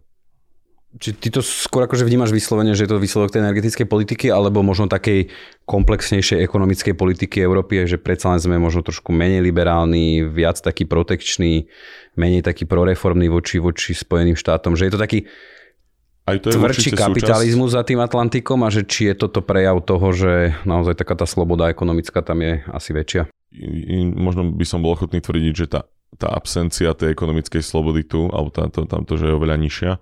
Či 0.95 1.11
ty 1.11 1.27
to 1.27 1.43
skôr 1.43 1.91
akože 1.91 2.07
vnímaš 2.07 2.31
vyslovene, 2.31 2.71
že 2.79 2.87
je 2.87 2.95
to 2.95 3.03
výsledok 3.03 3.35
tej 3.35 3.43
energetickej 3.43 3.87
politiky, 3.91 4.27
alebo 4.31 4.63
možno 4.63 4.87
takej 4.87 5.27
komplexnejšej 5.67 6.39
ekonomickej 6.39 6.95
politiky 6.95 7.43
Európy, 7.43 7.83
že 7.83 7.99
predsa 7.99 8.31
len 8.31 8.39
sme 8.39 8.63
možno 8.63 8.87
trošku 8.87 9.11
menej 9.11 9.43
liberálni, 9.43 10.23
viac 10.23 10.63
taký 10.63 10.87
protekčný, 10.87 11.67
menej 12.15 12.47
taký 12.47 12.63
proreformný 12.71 13.27
voči, 13.27 13.59
voči 13.59 13.91
Spojeným 13.91 14.39
štátom, 14.39 14.79
že 14.79 14.87
je 14.87 14.93
to 14.95 15.01
taký 15.03 15.27
aj 16.25 16.41
to 16.41 16.49
je 16.49 16.57
tvrdší 16.57 16.91
kapitalizmus 16.97 17.77
súčasť... 17.77 17.85
za 17.85 17.89
tým 17.91 18.01
Atlantikom 18.01 18.65
a 18.65 18.73
že 18.73 18.89
či 18.89 19.13
je 19.13 19.15
toto 19.19 19.45
prejav 19.45 19.85
toho, 19.85 20.09
že 20.17 20.57
naozaj 20.65 20.97
taká 20.97 21.21
tá 21.21 21.29
sloboda 21.29 21.69
ekonomická 21.69 22.25
tam 22.25 22.41
je 22.41 22.65
asi 22.73 22.97
väčšia. 22.97 23.29
Možno 24.17 24.49
by 24.57 24.65
som 24.65 24.81
bol 24.81 24.97
ochotný 24.97 25.21
tvrdiť, 25.21 25.53
že 25.53 25.67
tá, 25.69 25.85
tá 26.17 26.33
absencia 26.33 26.97
tej 26.97 27.13
ekonomickej 27.13 27.61
slobody 27.61 28.09
tu, 28.09 28.33
alebo 28.33 28.49
tá, 28.49 28.73
to, 28.73 28.89
tam 28.89 29.05
to, 29.05 29.21
že 29.21 29.29
je 29.29 29.37
oveľa 29.37 29.57
nižšia, 29.61 29.93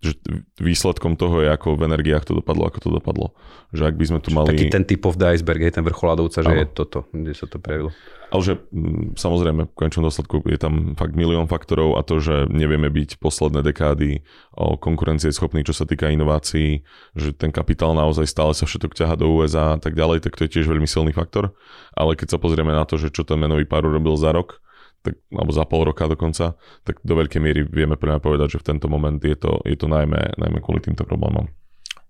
že 0.00 0.16
výsledkom 0.56 1.20
toho 1.20 1.44
je, 1.44 1.52
ako 1.52 1.76
v 1.76 1.92
energiách 1.92 2.24
to 2.24 2.32
dopadlo, 2.40 2.64
ako 2.64 2.78
to 2.80 2.88
dopadlo. 2.88 3.36
Že 3.76 3.92
ak 3.92 3.94
by 4.00 4.04
sme 4.08 4.18
tu 4.24 4.32
mali... 4.32 4.48
Taký 4.48 4.72
ten 4.72 4.84
typ 4.88 5.04
of 5.04 5.20
the 5.20 5.28
iceberg, 5.28 5.60
je 5.60 5.76
ten 5.76 5.84
vrchol 5.84 6.16
ľadovca, 6.16 6.40
že 6.40 6.52
je 6.56 6.66
toto, 6.72 7.04
kde 7.12 7.36
sa 7.36 7.44
to 7.44 7.60
prejavilo. 7.60 7.92
Ale 8.32 8.40
že 8.40 8.54
mm, 8.72 9.20
samozrejme, 9.20 9.68
v 9.68 9.76
konečnom 9.76 10.08
dôsledku 10.08 10.40
je 10.48 10.56
tam 10.56 10.96
fakt 10.96 11.12
milión 11.12 11.44
faktorov 11.52 12.00
a 12.00 12.06
to, 12.06 12.16
že 12.16 12.48
nevieme 12.48 12.88
byť 12.88 13.20
posledné 13.20 13.60
dekády 13.60 14.24
o 14.56 14.80
konkurencie 14.80 15.28
schopný, 15.36 15.68
čo 15.68 15.76
sa 15.76 15.84
týka 15.84 16.08
inovácií, 16.08 16.80
že 17.12 17.36
ten 17.36 17.52
kapitál 17.52 17.92
naozaj 17.92 18.24
stále 18.24 18.56
sa 18.56 18.64
všetok 18.64 18.96
ťaha 18.96 19.20
do 19.20 19.28
USA 19.36 19.76
a 19.76 19.80
tak 19.82 19.92
ďalej, 19.92 20.24
tak 20.24 20.40
to 20.40 20.48
je 20.48 20.56
tiež 20.56 20.64
veľmi 20.64 20.88
silný 20.88 21.12
faktor. 21.12 21.52
Ale 21.92 22.16
keď 22.16 22.34
sa 22.34 22.38
pozrieme 22.40 22.72
na 22.72 22.88
to, 22.88 22.96
že 22.96 23.12
čo 23.12 23.20
ten 23.20 23.36
menový 23.36 23.68
pár 23.68 23.84
urobil 23.84 24.16
za 24.16 24.32
rok, 24.32 24.64
tak, 25.00 25.16
alebo 25.32 25.52
za 25.52 25.64
pol 25.64 25.88
roka 25.88 26.04
dokonca, 26.04 26.60
tak 26.84 27.00
do 27.00 27.14
veľkej 27.16 27.40
miery 27.40 27.64
vieme 27.64 27.96
pre 27.96 28.12
povedať, 28.20 28.56
že 28.56 28.60
v 28.60 28.66
tento 28.74 28.86
moment 28.86 29.16
je 29.16 29.36
to, 29.36 29.64
je 29.64 29.76
to 29.76 29.88
najmä, 29.88 30.36
najmä 30.36 30.60
kvôli 30.60 30.84
týmto 30.84 31.08
problémom. 31.08 31.48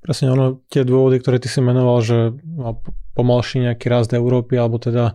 Presne 0.00 0.32
ono, 0.32 0.64
tie 0.73 0.80
dôvody, 0.80 1.20
ktoré 1.20 1.37
ty 1.37 1.52
si 1.52 1.61
menoval, 1.61 2.00
že 2.00 2.32
no, 2.32 2.80
pomalší 3.12 3.68
nejaký 3.68 3.87
rast 3.92 4.16
Európy, 4.16 4.56
alebo 4.56 4.80
teda 4.80 5.12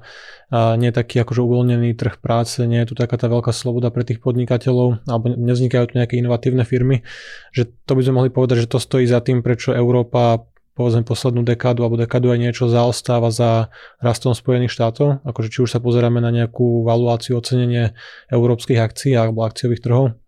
nie 0.78 0.94
taký 0.94 1.26
akože 1.26 1.42
uvoľnený 1.42 1.98
trh 1.98 2.22
práce, 2.22 2.62
nie 2.62 2.78
je 2.86 2.94
tu 2.94 2.96
taká 2.96 3.18
tá 3.18 3.26
veľká 3.26 3.50
sloboda 3.50 3.90
pre 3.90 4.06
tých 4.06 4.22
podnikateľov, 4.22 5.10
alebo 5.10 5.34
nevznikajú 5.34 5.90
tu 5.90 5.94
nejaké 5.98 6.22
inovatívne 6.22 6.62
firmy, 6.70 7.02
že 7.50 7.66
to 7.90 7.98
by 7.98 8.02
sme 8.06 8.14
mohli 8.22 8.30
povedať, 8.30 8.70
že 8.70 8.72
to 8.72 8.78
stojí 8.78 9.10
za 9.10 9.26
tým, 9.26 9.42
prečo 9.42 9.74
Európa 9.74 10.46
povedzme 10.76 11.08
poslednú 11.08 11.42
dekádu 11.48 11.88
alebo 11.88 11.96
dekádu 11.96 12.36
aj 12.36 12.40
niečo 12.40 12.68
zaostáva 12.68 13.32
za 13.32 13.72
rastom 14.04 14.36
Spojených 14.36 14.76
štátov, 14.76 15.24
akože 15.24 15.50
či 15.50 15.60
už 15.64 15.72
sa 15.72 15.80
pozeráme 15.80 16.20
na 16.20 16.30
nejakú 16.30 16.84
valuáciu, 16.84 17.40
ocenenie 17.40 17.96
európskych 18.28 18.78
akcií 18.78 19.16
alebo 19.16 19.48
akciových 19.48 19.82
trhov, 19.82 20.20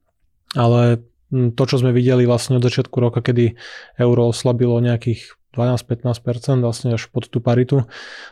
ale 0.55 1.03
to, 1.27 1.63
čo 1.67 1.83
sme 1.83 1.91
videli 1.91 2.23
vlastne 2.23 2.55
od 2.55 2.63
začiatku 2.63 2.95
roka, 3.03 3.19
kedy 3.19 3.59
euro 3.99 4.31
oslabilo 4.31 4.79
nejakých 4.79 5.35
12-15% 5.51 6.63
vlastne 6.63 6.95
až 6.95 7.09
pod 7.09 7.27
tú 7.27 7.43
paritu, 7.43 7.83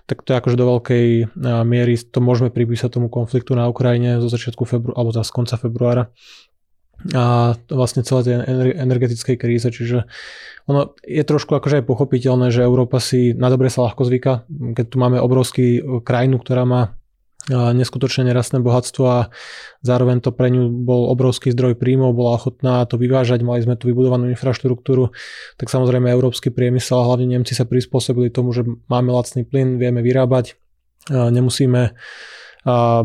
tak 0.05 0.21
to 0.21 0.31
je 0.31 0.39
akože 0.39 0.55
do 0.55 0.77
veľkej 0.77 1.35
miery 1.65 1.97
to 1.97 2.21
môžeme 2.21 2.53
pripísať 2.53 2.95
tomu 2.95 3.09
konfliktu 3.09 3.57
na 3.57 3.67
Ukrajine 3.67 4.21
zo 4.21 4.29
začiatku 4.29 4.63
februára, 4.63 4.95
alebo 4.95 5.11
z 5.11 5.31
konca 5.33 5.55
februára 5.57 6.03
a 7.13 7.53
vlastne 7.69 8.01
celé 8.01 8.21
tej 8.25 8.35
energetickej 8.75 9.35
kríze, 9.37 9.67
čiže 9.69 10.09
ono 10.65 10.97
je 11.05 11.21
trošku 11.21 11.53
akože 11.53 11.81
aj 11.81 11.85
pochopiteľné, 11.85 12.49
že 12.49 12.65
Európa 12.65 12.97
si 12.97 13.37
na 13.37 13.53
dobre 13.53 13.69
sa 13.69 13.85
ľahko 13.85 14.01
zvyka, 14.07 14.49
keď 14.49 14.85
tu 14.89 14.97
máme 14.97 15.21
obrovský 15.21 15.67
e, 15.77 15.81
krajinu, 16.01 16.41
ktorá 16.41 16.65
má 16.65 16.97
neskutočne 17.49 18.25
nerastné 18.25 18.57
bohatstvo 18.57 19.03
a 19.05 19.19
zároveň 19.85 20.17
to 20.17 20.33
pre 20.33 20.49
ňu 20.49 20.65
bol 20.81 21.13
obrovský 21.13 21.53
zdroj 21.53 21.77
príjmov, 21.77 22.17
bola 22.17 22.41
ochotná 22.41 22.81
to 22.89 22.97
vyvážať, 22.97 23.45
mali 23.45 23.61
sme 23.61 23.77
tu 23.77 23.85
vybudovanú 23.85 24.33
infraštruktúru, 24.33 25.13
tak 25.61 25.69
samozrejme 25.69 26.09
európsky 26.09 26.49
priemysel 26.49 27.05
a 27.05 27.07
hlavne 27.13 27.29
Nemci 27.29 27.53
sa 27.53 27.69
prispôsobili 27.69 28.33
tomu, 28.33 28.49
že 28.49 28.65
máme 28.89 29.13
lacný 29.13 29.45
plyn, 29.45 29.77
vieme 29.77 30.01
vyrábať, 30.01 30.57
nemusíme 31.09 31.81
a 31.85 31.93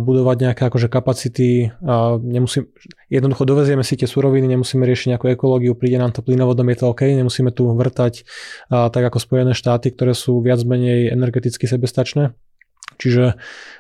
budovať 0.00 0.36
nejaké 0.40 0.62
akože 0.72 0.88
kapacity. 0.88 1.68
Nemusím, 2.24 2.72
jednoducho 3.12 3.44
dovezieme 3.44 3.84
si 3.84 4.00
tie 4.00 4.08
suroviny, 4.08 4.48
nemusíme 4.56 4.88
riešiť 4.88 5.12
nejakú 5.12 5.28
ekológiu, 5.36 5.76
príde 5.76 6.00
nám 6.00 6.16
to 6.16 6.24
plynovodom, 6.24 6.64
je 6.72 6.80
to 6.80 6.88
OK, 6.88 7.04
nemusíme 7.04 7.52
tu 7.52 7.68
vrtať 7.68 8.24
tak 8.72 9.02
ako 9.04 9.20
Spojené 9.20 9.52
štáty, 9.52 9.92
ktoré 9.92 10.16
sú 10.16 10.40
viac 10.40 10.64
menej 10.64 11.12
energeticky 11.12 11.68
sebestačné. 11.68 12.32
Čiže 12.96 13.36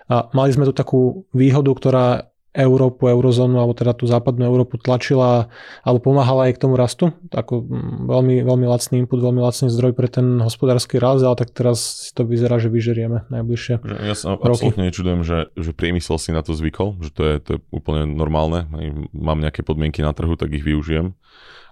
mali 0.08 0.50
sme 0.52 0.68
tu 0.68 0.76
takú 0.76 1.24
výhodu, 1.32 1.72
ktorá 1.72 2.28
Európu, 2.50 3.06
eurozónu, 3.06 3.62
alebo 3.62 3.78
teda 3.78 3.94
tú 3.94 4.10
západnú 4.10 4.42
Európu 4.42 4.74
tlačila 4.74 5.46
alebo 5.86 6.02
pomáhala 6.02 6.50
aj 6.50 6.58
k 6.58 6.62
tomu 6.66 6.74
rastu. 6.74 7.14
Ako 7.30 7.62
mm, 7.62 8.10
veľmi, 8.10 8.36
veľmi 8.42 8.66
lacný 8.66 9.06
input, 9.06 9.22
veľmi 9.22 9.38
lacný 9.38 9.70
zdroj 9.70 9.94
pre 9.94 10.10
ten 10.10 10.42
hospodársky 10.42 10.98
rast, 10.98 11.22
ale 11.22 11.38
tak 11.38 11.54
teraz 11.54 12.08
si 12.08 12.10
to 12.10 12.26
vyzerá, 12.26 12.58
že 12.58 12.66
vyžerieme 12.66 13.30
najbližšie 13.30 13.74
Ja 14.02 14.14
sa 14.18 14.34
roky. 14.34 14.50
absolútne 14.50 14.90
nečudujem, 14.90 15.22
že, 15.22 15.54
že 15.54 15.70
priemysel 15.70 16.18
si 16.18 16.34
na 16.34 16.42
to 16.42 16.50
zvykol, 16.58 16.98
že 16.98 17.14
to 17.14 17.22
je, 17.22 17.34
to 17.38 17.50
je 17.54 17.58
úplne 17.70 18.10
normálne. 18.10 18.66
Mám 19.14 19.38
nejaké 19.38 19.62
podmienky 19.62 20.02
na 20.02 20.10
trhu, 20.10 20.34
tak 20.34 20.50
ich 20.50 20.66
využijem 20.66 21.14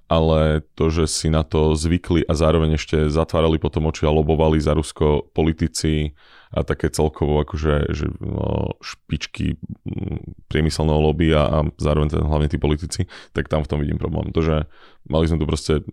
ale 0.09 0.65
to, 0.73 0.89
že 0.89 1.05
si 1.05 1.29
na 1.29 1.45
to 1.45 1.77
zvykli 1.77 2.25
a 2.25 2.33
zároveň 2.33 2.81
ešte 2.81 3.13
zatvárali 3.13 3.61
potom 3.61 3.93
oči 3.93 4.09
a 4.09 4.11
lobovali 4.11 4.57
za 4.57 4.73
Rusko 4.73 5.29
politici 5.37 6.17
a 6.49 6.65
také 6.65 6.89
celkovo 6.89 7.45
akože 7.45 7.93
že, 7.93 8.09
no, 8.25 8.73
špičky 8.81 9.61
mm, 9.85 10.49
priemyselného 10.49 10.97
lobby 10.97 11.37
a, 11.37 11.45
a 11.45 11.59
zároveň 11.77 12.09
ten, 12.09 12.25
hlavne 12.25 12.49
tí 12.49 12.57
politici, 12.57 13.05
tak 13.37 13.53
tam 13.53 13.61
v 13.61 13.69
tom 13.69 13.79
vidím 13.85 14.01
problém. 14.01 14.33
To, 14.33 14.41
že 14.41 14.65
mali 15.05 15.29
sme 15.29 15.37
tu 15.37 15.45
proste 15.45 15.85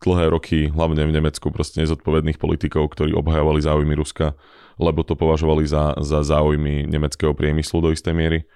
dlhé 0.00 0.32
roky, 0.32 0.72
hlavne 0.72 1.04
v 1.04 1.12
Nemecku, 1.12 1.52
proste 1.52 1.84
nezodpovedných 1.84 2.40
politikov, 2.40 2.88
ktorí 2.96 3.12
obhajovali 3.12 3.60
záujmy 3.60 3.92
Ruska, 4.00 4.32
lebo 4.80 5.04
to 5.04 5.12
považovali 5.12 5.68
za, 5.68 5.92
za 6.00 6.24
záujmy 6.24 6.88
nemeckého 6.88 7.36
priemyslu 7.36 7.84
do 7.84 7.92
istej 7.92 8.16
miery. 8.16 8.48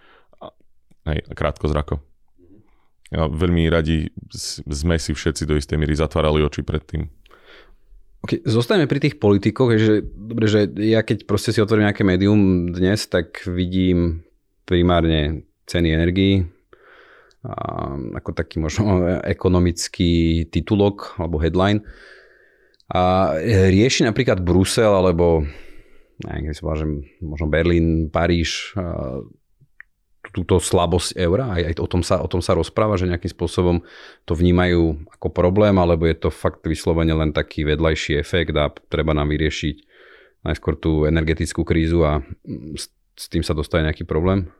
Hej, 1.04 1.20
krátko 1.36 1.68
zrako. 1.68 2.09
Veľmi 3.10 3.66
radi 3.66 4.06
sme 4.70 4.94
si 5.02 5.10
všetci 5.10 5.42
do 5.42 5.58
istej 5.58 5.76
miery 5.78 5.98
zatvárali 5.98 6.46
oči 6.46 6.62
pred 6.62 6.82
tým. 6.86 7.02
Okay, 8.20 8.44
zostaneme 8.44 8.86
pri 8.86 9.00
tých 9.00 9.16
politikoch, 9.16 9.74
že, 9.80 10.04
dobre, 10.04 10.46
že 10.46 10.68
ja 10.76 11.00
keď 11.00 11.24
proste 11.24 11.56
si 11.56 11.58
otvorím 11.58 11.88
nejaké 11.88 12.04
médium 12.04 12.68
dnes, 12.68 13.08
tak 13.08 13.42
vidím 13.48 14.22
primárne 14.68 15.48
ceny 15.64 15.88
energii, 15.90 16.44
a 17.40 17.96
ako 18.20 18.30
taký 18.36 18.60
možno 18.60 19.00
ekonomický 19.34 20.44
titulok 20.52 21.16
alebo 21.16 21.40
headline. 21.40 21.80
A 22.90 23.34
rieši 23.70 24.02
napríklad 24.02 24.42
Brusel 24.42 24.90
alebo 24.90 25.46
neviem, 26.26 26.52
sa 26.52 26.74
že 26.76 26.84
možno 27.22 27.48
Berlín, 27.48 28.12
Paríž, 28.12 28.76
túto 30.28 30.60
slabosť 30.60 31.16
eura? 31.16 31.56
Aj, 31.56 31.62
aj 31.72 31.74
o, 31.80 31.88
tom 31.88 32.04
sa, 32.04 32.20
o 32.20 32.28
tom 32.28 32.44
sa 32.44 32.52
rozpráva, 32.52 33.00
že 33.00 33.08
nejakým 33.08 33.32
spôsobom 33.32 33.80
to 34.28 34.32
vnímajú 34.36 35.08
ako 35.16 35.28
problém, 35.32 35.80
alebo 35.80 36.04
je 36.04 36.16
to 36.16 36.28
fakt 36.28 36.60
vyslovene 36.68 37.16
len 37.16 37.32
taký 37.32 37.64
vedľajší 37.64 38.20
efekt 38.20 38.52
a 38.56 38.68
treba 38.92 39.16
nám 39.16 39.32
vyriešiť 39.32 39.76
najskôr 40.44 40.76
tú 40.76 41.08
energetickú 41.08 41.64
krízu 41.64 42.04
a 42.04 42.20
s, 42.76 42.92
s 43.16 43.24
tým 43.32 43.44
sa 43.44 43.56
dostane 43.56 43.88
nejaký 43.88 44.04
problém? 44.04 44.52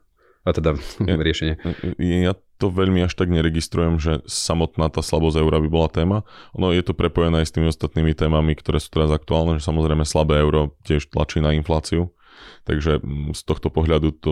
A 0.48 0.56
teda 0.56 0.72
ja, 1.08 1.16
riešenie. 1.20 1.60
Ja 2.00 2.32
to 2.56 2.72
veľmi 2.72 3.04
až 3.04 3.16
tak 3.16 3.28
neregistrujem, 3.28 4.00
že 4.00 4.24
samotná 4.24 4.88
tá 4.88 5.04
slabosť 5.04 5.40
eura 5.40 5.60
by 5.60 5.68
bola 5.68 5.88
téma. 5.92 6.18
Ono 6.56 6.72
je 6.72 6.84
to 6.84 6.96
prepojené 6.96 7.44
aj 7.44 7.46
s 7.48 7.54
tými 7.56 7.68
ostatnými 7.68 8.12
témami, 8.16 8.56
ktoré 8.56 8.80
sú 8.80 8.92
teraz 8.92 9.12
aktuálne, 9.12 9.60
že 9.60 9.68
samozrejme 9.68 10.04
slabé 10.04 10.40
euro 10.40 10.76
tiež 10.84 11.08
tlačí 11.12 11.40
na 11.40 11.52
infláciu 11.56 12.12
Takže 12.64 13.00
mm, 13.00 13.32
z 13.36 13.42
tohto 13.44 13.68
pohľadu 13.72 14.14
to 14.16 14.30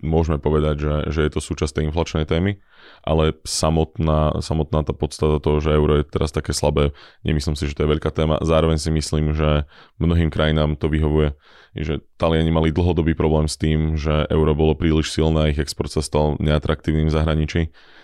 môžeme 0.00 0.40
povedať, 0.40 0.76
že, 0.80 0.94
že 1.12 1.20
je 1.28 1.30
to 1.32 1.40
súčasť 1.40 1.80
tej 1.80 1.84
inflačnej 1.92 2.24
témy, 2.24 2.60
ale 3.04 3.36
samotná, 3.44 4.40
samotná 4.40 4.84
tá 4.84 4.92
podstata 4.96 5.40
toho, 5.40 5.60
že 5.60 5.76
euro 5.76 6.00
je 6.00 6.04
teraz 6.08 6.32
také 6.32 6.56
slabé, 6.56 6.92
nemyslím 7.24 7.56
si, 7.56 7.68
že 7.68 7.76
to 7.76 7.84
je 7.84 7.92
veľká 7.96 8.10
téma. 8.12 8.40
Zároveň 8.40 8.80
si 8.80 8.92
myslím, 8.92 9.32
že 9.36 9.68
mnohým 10.00 10.32
krajinám 10.32 10.76
to 10.76 10.88
vyhovuje, 10.88 11.36
že 11.76 12.02
Taliani 12.16 12.50
mali 12.50 12.74
dlhodobý 12.74 13.14
problém 13.14 13.46
s 13.46 13.56
tým, 13.60 13.94
že 13.94 14.26
euro 14.28 14.56
bolo 14.56 14.74
príliš 14.74 15.14
silné 15.14 15.38
a 15.46 15.50
ich 15.52 15.60
export 15.60 15.92
sa 15.92 16.02
stal 16.02 16.34
neatraktívnym 16.42 17.08
v 17.08 17.14
zahraničí. 17.14 17.60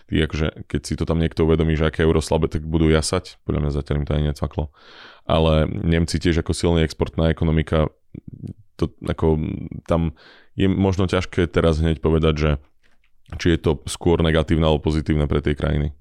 Ty 0.06 0.30
akože, 0.30 0.70
keď 0.70 0.80
si 0.86 0.94
to 0.94 1.02
tam 1.02 1.18
niekto 1.18 1.42
uvedomí, 1.42 1.75
že 1.75 1.90
aké 1.90 2.06
euro 2.06 2.22
slabé, 2.22 2.46
tak 2.46 2.62
budú 2.62 2.86
jasať. 2.86 3.42
Podľa 3.42 3.60
mňa 3.66 3.72
zatiaľ 3.75 3.96
im 3.98 4.06
to 4.06 4.14
ani 4.14 4.26
necvaklo. 4.30 4.70
Ale 5.26 5.66
Nemci 5.66 6.22
tiež 6.22 6.46
ako 6.46 6.54
silná 6.54 6.86
exportná 6.86 7.26
ekonomika, 7.34 7.90
to, 8.76 8.92
ako, 9.04 9.40
tam 9.88 10.12
je 10.54 10.68
možno 10.68 11.09
ťažké 11.09 11.49
teraz 11.49 11.80
hneď 11.80 12.00
povedať, 12.00 12.35
že 12.37 12.50
či 13.40 13.56
je 13.56 13.59
to 13.59 13.83
skôr 13.90 14.23
negatívne 14.23 14.62
alebo 14.62 14.87
pozitívne 14.87 15.26
pre 15.26 15.42
tie 15.42 15.59
krajiny. 15.59 15.97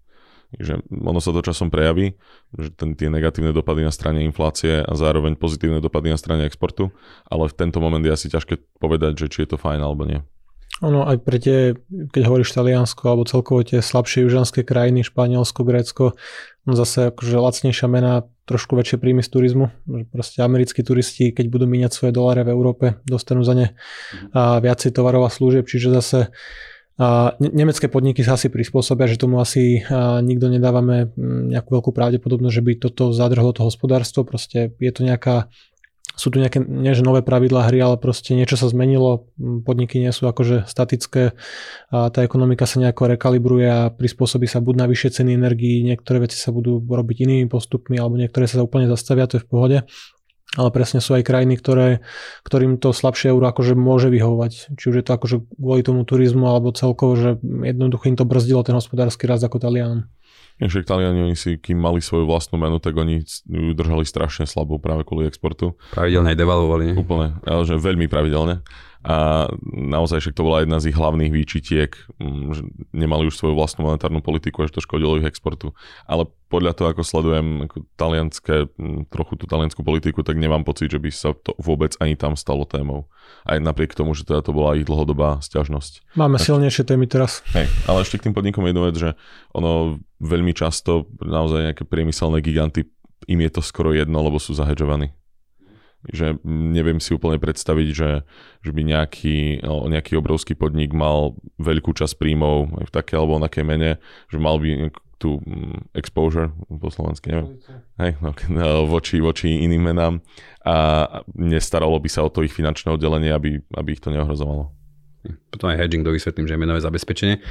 Že 0.56 0.86
ono 0.94 1.18
sa 1.18 1.34
to 1.34 1.42
časom 1.42 1.74
prejaví, 1.74 2.16
že 2.54 2.70
ten, 2.78 2.94
tie 2.94 3.10
negatívne 3.10 3.50
dopady 3.50 3.82
na 3.82 3.92
strane 3.92 4.22
inflácie 4.22 4.86
a 4.86 4.94
zároveň 4.94 5.36
pozitívne 5.36 5.82
dopady 5.82 6.14
na 6.14 6.20
strane 6.22 6.46
exportu, 6.46 6.94
ale 7.26 7.50
v 7.50 7.58
tento 7.58 7.82
moment 7.82 8.04
je 8.04 8.14
asi 8.14 8.28
ťažké 8.30 8.78
povedať, 8.78 9.26
že 9.26 9.28
či 9.28 9.38
je 9.44 9.56
to 9.56 9.58
fajn 9.58 9.82
alebo 9.82 10.06
nie. 10.06 10.22
Ono 10.84 11.08
aj 11.08 11.24
pre 11.24 11.40
tie, 11.40 11.72
keď 11.88 12.28
hovoríš 12.28 12.52
Taliansko 12.52 13.08
alebo 13.08 13.24
celkovo 13.24 13.64
tie 13.64 13.80
slabšie 13.80 14.28
južanské 14.28 14.68
krajiny, 14.68 15.08
Španielsko, 15.08 15.64
Grécko, 15.64 16.20
no 16.68 16.72
zase 16.76 17.16
akože 17.16 17.40
lacnejšia 17.40 17.88
mena, 17.88 18.28
trošku 18.44 18.76
väčšie 18.76 19.00
príjmy 19.00 19.24
z 19.24 19.30
turizmu. 19.32 19.72
Proste 20.12 20.44
americkí 20.44 20.84
turisti, 20.84 21.32
keď 21.32 21.48
budú 21.48 21.66
míňať 21.66 21.92
svoje 21.96 22.12
doláre 22.12 22.44
v 22.44 22.52
Európe, 22.52 23.00
dostanú 23.08 23.48
za 23.48 23.56
ne 23.56 23.68
a 24.36 24.60
viacej 24.60 24.92
tovarov 24.92 25.24
a 25.24 25.32
služieb, 25.32 25.64
čiže 25.64 25.96
zase 25.96 26.36
a 26.96 27.36
nemecké 27.40 27.92
podniky 27.92 28.24
sa 28.24 28.40
asi 28.40 28.48
prispôsobia, 28.48 29.12
že 29.12 29.20
tomu 29.20 29.44
asi 29.44 29.84
nikto 30.24 30.48
nedávame 30.48 31.12
nejakú 31.52 31.76
veľkú 31.76 31.92
pravdepodobnosť, 31.92 32.56
že 32.56 32.64
by 32.64 32.72
toto 32.80 33.12
zadrhlo 33.12 33.52
to 33.52 33.68
hospodárstvo. 33.68 34.24
Proste 34.24 34.72
je 34.80 34.92
to 34.96 35.04
nejaká 35.04 35.52
sú 36.16 36.32
tu 36.32 36.40
nejaké, 36.40 36.64
nie 36.64 36.96
že 36.96 37.04
nové 37.04 37.20
pravidlá 37.22 37.68
hry, 37.68 37.84
ale 37.84 38.00
proste 38.00 38.34
niečo 38.34 38.56
sa 38.56 38.72
zmenilo, 38.72 39.28
podniky 39.38 40.00
nie 40.00 40.12
sú 40.16 40.26
akože 40.26 40.66
statické 40.66 41.36
a 41.92 42.10
tá 42.10 42.24
ekonomika 42.24 42.64
sa 42.64 42.80
nejako 42.80 43.16
rekalibruje 43.16 43.68
a 43.68 43.92
prispôsobí 43.92 44.48
sa 44.48 44.64
buď 44.64 44.76
na 44.80 44.86
vyššie 44.88 45.22
ceny 45.22 45.36
energií, 45.36 45.84
niektoré 45.84 46.24
veci 46.24 46.40
sa 46.40 46.56
budú 46.56 46.80
robiť 46.80 47.28
inými 47.28 47.48
postupmi 47.52 48.00
alebo 48.00 48.16
niektoré 48.16 48.48
sa 48.48 48.64
úplne 48.64 48.88
zastavia, 48.88 49.28
to 49.28 49.38
je 49.38 49.46
v 49.46 49.50
pohode. 49.52 49.78
Ale 50.56 50.72
presne 50.72 51.04
sú 51.04 51.12
aj 51.20 51.28
krajiny, 51.28 51.60
ktoré, 51.60 52.00
ktorým 52.48 52.80
to 52.80 52.96
slabšie 52.96 53.28
euro 53.28 53.52
akože 53.52 53.76
môže 53.76 54.08
vyhovovať. 54.08 54.80
Či 54.80 54.86
už 54.88 54.96
je 55.02 55.06
to 55.06 55.12
akože 55.20 55.36
kvôli 55.52 55.84
tomu 55.84 56.08
turizmu 56.08 56.48
alebo 56.48 56.72
celkovo, 56.72 57.20
že 57.20 57.36
jednoducho 57.44 58.08
im 58.08 58.16
to 58.16 58.24
brzdilo 58.24 58.64
ten 58.64 58.72
hospodársky 58.72 59.28
rast 59.28 59.44
ako 59.44 59.60
Talianom. 59.60 60.08
Však 60.56 60.88
Taliani, 60.88 61.20
oni 61.28 61.36
si, 61.36 61.60
kým 61.60 61.76
mali 61.76 62.00
svoju 62.00 62.24
vlastnú 62.24 62.56
menu, 62.56 62.80
tak 62.80 62.96
oni 62.96 63.28
ju 63.48 63.76
držali 63.76 64.08
strašne 64.08 64.48
slabú 64.48 64.80
práve 64.80 65.04
kvôli 65.04 65.28
exportu. 65.28 65.76
Pravidelne 65.92 66.32
aj 66.32 66.40
devalovali. 66.40 66.84
Nie? 66.92 66.96
Úplne, 66.96 67.28
ale 67.44 67.62
že 67.68 67.76
veľmi 67.76 68.08
pravidelne 68.08 68.64
a 69.06 69.46
naozaj 69.70 70.18
však 70.18 70.34
to 70.34 70.42
bola 70.42 70.66
jedna 70.66 70.82
z 70.82 70.90
ich 70.90 70.98
hlavných 70.98 71.30
výčitiek, 71.30 71.94
že 72.50 72.62
nemali 72.90 73.30
už 73.30 73.38
svoju 73.38 73.54
vlastnú 73.54 73.86
monetárnu 73.86 74.26
politiku 74.26 74.66
a 74.66 74.68
že 74.68 74.82
to 74.82 74.82
škodilo 74.82 75.22
ich 75.22 75.30
exportu. 75.30 75.78
Ale 76.10 76.26
podľa 76.46 76.78
toho, 76.78 76.88
ako 76.94 77.02
sledujem 77.02 77.48
ako 77.66 77.78
talianské, 77.98 78.70
trochu 79.10 79.34
tú 79.36 79.46
talianskú 79.50 79.82
politiku, 79.82 80.22
tak 80.22 80.38
nemám 80.38 80.62
pocit, 80.62 80.94
že 80.94 81.02
by 81.02 81.10
sa 81.10 81.34
to 81.34 81.58
vôbec 81.58 81.98
ani 81.98 82.14
tam 82.14 82.38
stalo 82.38 82.70
témou. 82.70 83.10
Aj 83.44 83.58
napriek 83.58 83.98
tomu, 83.98 84.14
že 84.14 84.24
teda 84.26 84.46
to 84.46 84.54
bola 84.54 84.78
ich 84.78 84.86
dlhodobá 84.86 85.42
stiažnosť. 85.42 86.14
Máme 86.14 86.38
tak, 86.38 86.54
silnejšie 86.54 86.86
témy 86.86 87.10
teraz. 87.10 87.42
Hej, 87.58 87.66
ale 87.90 88.06
ešte 88.06 88.22
k 88.22 88.30
tým 88.30 88.36
podnikom 88.38 88.62
jednu 88.66 88.86
vec, 88.86 88.96
že 88.96 89.18
ono 89.58 89.98
veľmi 90.22 90.54
často, 90.54 91.10
naozaj 91.18 91.74
nejaké 91.74 91.84
priemyselné 91.84 92.46
giganty, 92.46 92.86
im 93.26 93.40
je 93.42 93.52
to 93.58 93.62
skoro 93.66 93.90
jedno, 93.92 94.22
lebo 94.22 94.38
sú 94.38 94.54
zahedžovaní 94.54 95.14
že 96.12 96.38
neviem 96.46 97.02
si 97.02 97.18
úplne 97.18 97.42
predstaviť, 97.42 97.88
že, 97.90 98.10
že 98.62 98.72
by 98.72 98.82
nejaký, 98.86 99.66
nejaký 99.66 100.14
obrovský 100.20 100.54
podnik 100.54 100.94
mal 100.94 101.34
veľkú 101.58 101.98
časť 101.98 102.14
príjmov 102.22 102.86
v 102.86 102.92
také 102.94 103.18
alebo 103.18 103.42
onakej 103.42 103.66
mene, 103.66 103.98
že 104.30 104.38
mal 104.38 104.62
by 104.62 104.94
tú 105.26 105.42
mm, 105.42 105.98
exposure 105.98 106.54
po 106.70 106.94
slovensky, 106.94 107.34
neviem, 107.34 107.58
hej, 107.98 108.14
no, 108.22 108.30
no, 108.54 108.86
voči, 108.86 109.18
voči 109.18 109.66
iným 109.66 109.90
menám. 109.90 110.22
A 110.62 111.26
nestaralo 111.34 111.98
by 111.98 112.10
sa 112.14 112.22
o 112.22 112.30
to 112.30 112.46
ich 112.46 112.54
finančné 112.54 112.94
oddelenie, 112.94 113.34
aby, 113.34 113.58
aby 113.74 113.90
ich 113.98 114.02
to 114.06 114.14
neohrozovalo. 114.14 114.70
Potom 115.50 115.74
aj 115.74 115.82
hedging 115.82 116.06
dovysvetlím, 116.06 116.46
že 116.46 116.54
je 116.54 116.62
menové 116.62 116.86
zabezpečenie. 116.86 117.42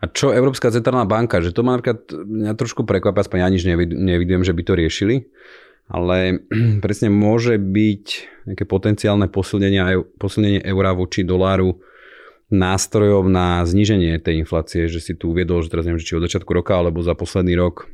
A 0.00 0.04
čo 0.12 0.36
Európska 0.36 0.68
centrálna 0.68 1.08
banka, 1.08 1.40
že 1.40 1.56
to 1.56 1.64
ma 1.64 1.80
napríklad 1.80 2.04
mňa 2.12 2.52
trošku 2.52 2.84
prekvapia, 2.84 3.24
aspoň 3.24 3.38
ja 3.40 3.48
nič 3.48 3.62
nevidujem, 3.88 4.44
že 4.44 4.52
by 4.52 4.62
to 4.68 4.72
riešili. 4.76 5.16
Ale 5.88 6.44
presne 6.84 7.08
môže 7.08 7.56
byť 7.56 8.04
nejaké 8.52 8.64
potenciálne 8.68 9.32
posilnenie, 9.32 9.80
posilnenie 10.20 10.60
eura 10.68 10.92
voči 10.92 11.24
doláru 11.24 11.80
nástrojov 12.52 13.26
na 13.32 13.64
zníženie 13.64 14.20
tej 14.20 14.44
inflácie, 14.44 14.86
že 14.86 15.00
si 15.00 15.16
tu 15.16 15.32
uviedol, 15.32 15.64
že 15.64 15.72
teraz 15.72 15.88
neviem, 15.88 15.98
či 15.98 16.20
od 16.20 16.24
začiatku 16.28 16.52
roka 16.52 16.76
alebo 16.76 17.00
za 17.00 17.16
posledný 17.16 17.56
rok, 17.56 17.88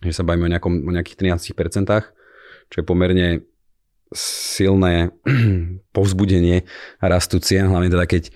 že 0.00 0.16
sa 0.16 0.24
bavíme 0.24 0.48
o, 0.48 0.52
nejakom, 0.52 0.88
o 0.88 0.90
nejakých 0.90 1.36
13%, 1.36 1.86
čo 2.72 2.76
je 2.80 2.84
pomerne 2.84 3.44
silné 4.16 5.12
povzbudenie 5.96 6.64
rastu 7.04 7.38
cien, 7.38 7.68
hlavne 7.68 7.92
teda 7.92 8.08
keď 8.08 8.32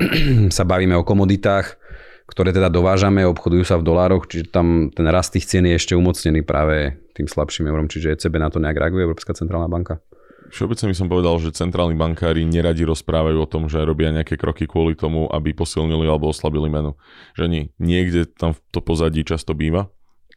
sa 0.56 0.64
bavíme 0.64 0.96
o 0.96 1.06
komoditách, 1.06 1.76
ktoré 2.24 2.56
teda 2.56 2.72
dovážame, 2.72 3.28
obchodujú 3.28 3.68
sa 3.68 3.76
v 3.76 3.84
dolároch, 3.84 4.24
čiže 4.24 4.48
tam 4.48 4.88
ten 4.88 5.04
rast 5.12 5.36
tých 5.36 5.44
cien 5.44 5.68
je 5.68 5.76
ešte 5.76 5.92
umocnený 5.92 6.40
práve 6.40 6.96
tým 7.12 7.28
slabším 7.28 7.68
eurom, 7.68 7.86
čiže 7.86 8.16
ECB 8.16 8.40
na 8.40 8.48
to 8.48 8.58
nejak 8.58 8.80
reaguje, 8.80 9.04
Európska 9.04 9.36
centrálna 9.36 9.68
banka. 9.68 10.00
Všeobecne 10.54 10.94
by 10.94 10.96
som 10.96 11.10
povedal, 11.10 11.34
že 11.42 11.50
centrálni 11.50 11.98
bankári 11.98 12.46
neradi 12.46 12.86
rozprávajú 12.86 13.42
o 13.42 13.50
tom, 13.50 13.66
že 13.66 13.82
robia 13.82 14.14
nejaké 14.14 14.38
kroky 14.38 14.70
kvôli 14.70 14.94
tomu, 14.94 15.26
aby 15.26 15.50
posilnili 15.50 16.06
alebo 16.06 16.30
oslabili 16.30 16.70
menu. 16.70 16.94
Že 17.34 17.44
nie, 17.50 17.62
niekde 17.82 18.30
tam 18.30 18.54
v 18.54 18.62
to 18.70 18.78
pozadí 18.78 19.26
často 19.26 19.50
býva, 19.50 19.90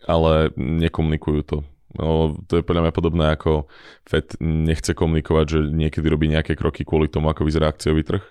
ale 0.09 0.49
nekomunikujú 0.57 1.41
to. 1.45 1.57
No, 1.93 2.33
to 2.49 2.59
je 2.59 2.65
podľa 2.65 2.89
mňa 2.89 2.93
podobné 2.97 3.25
ako 3.37 3.69
Fed 4.09 4.41
nechce 4.41 4.97
komunikovať, 4.97 5.45
že 5.45 5.59
niekedy 5.69 6.09
robí 6.09 6.25
nejaké 6.25 6.57
kroky 6.57 6.81
kvôli 6.81 7.13
tomu, 7.13 7.29
ako 7.29 7.45
vyzerá 7.45 7.69
akciový 7.69 8.01
trh 8.01 8.25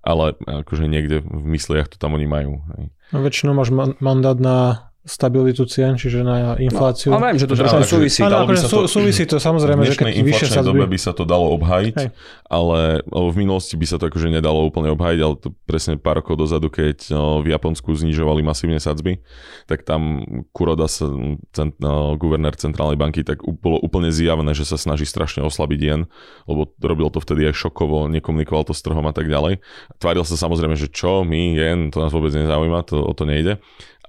ale 0.00 0.32
akože 0.48 0.88
niekde 0.88 1.20
v 1.20 1.44
mysliach 1.56 1.92
to 1.92 2.00
tam 2.00 2.16
oni 2.16 2.24
majú. 2.24 2.64
Hej. 2.76 2.88
No, 3.12 3.20
väčšinou 3.20 3.52
máš 3.52 3.68
mandát 4.00 4.38
na 4.40 4.89
stabilitu 5.10 5.66
cien, 5.66 5.98
čiže 5.98 6.22
na 6.22 6.54
infláciu. 6.54 7.10
No, 7.10 7.18
ale 7.18 7.34
viem, 7.34 7.42
že 7.42 7.50
to 7.50 7.58
trošku 7.58 7.98
súvisí. 7.98 8.22
Ale, 8.22 8.46
ale 8.46 8.54
to, 8.54 8.86
súvisí 8.86 9.26
to 9.26 9.42
samozrejme, 9.42 9.82
že 9.82 9.98
keď 9.98 10.22
vyššie 10.22 10.48
sa 10.54 10.62
dobe 10.62 10.86
by 10.86 10.98
sa 10.98 11.10
to 11.10 11.26
dalo 11.26 11.50
obhajiť, 11.58 11.96
Hej. 11.98 12.08
ale 12.46 13.02
v 13.06 13.34
minulosti 13.34 13.74
by 13.74 13.86
sa 13.90 13.98
to 13.98 14.06
akože 14.06 14.30
nedalo 14.30 14.62
úplne 14.62 14.94
obhajiť, 14.94 15.20
ale 15.20 15.34
to 15.34 15.50
presne 15.66 15.98
pár 15.98 16.22
rokov 16.22 16.38
dozadu, 16.38 16.70
keď 16.70 17.10
v 17.42 17.46
Japonsku 17.50 17.90
znižovali 17.90 18.46
masívne 18.46 18.78
sadzby, 18.78 19.18
tak 19.66 19.82
tam 19.82 20.22
Kuroda, 20.54 20.86
cent, 20.86 21.74
guvernér 22.16 22.54
centrálnej 22.54 22.94
banky, 22.94 23.26
tak 23.26 23.42
bolo 23.42 23.82
úplne 23.82 24.14
zjavné, 24.14 24.54
že 24.54 24.62
sa 24.62 24.78
snaží 24.78 25.02
strašne 25.02 25.42
oslabiť 25.42 25.80
jen, 25.82 26.06
lebo 26.46 26.70
robil 26.78 27.10
to 27.10 27.18
vtedy 27.18 27.50
aj 27.50 27.58
šokovo, 27.58 28.06
nekomunikoval 28.06 28.62
to 28.62 28.74
s 28.76 28.84
trhom 28.86 29.02
a 29.10 29.14
tak 29.16 29.26
ďalej. 29.26 29.58
Tváril 29.98 30.22
sa 30.22 30.38
samozrejme, 30.38 30.78
že 30.78 30.86
čo, 30.86 31.26
my, 31.26 31.58
jen, 31.58 31.90
to 31.90 31.98
nás 31.98 32.14
vôbec 32.14 32.30
nezaujíma, 32.30 32.86
to, 32.86 33.02
o 33.02 33.10
to 33.10 33.26
nejde 33.26 33.58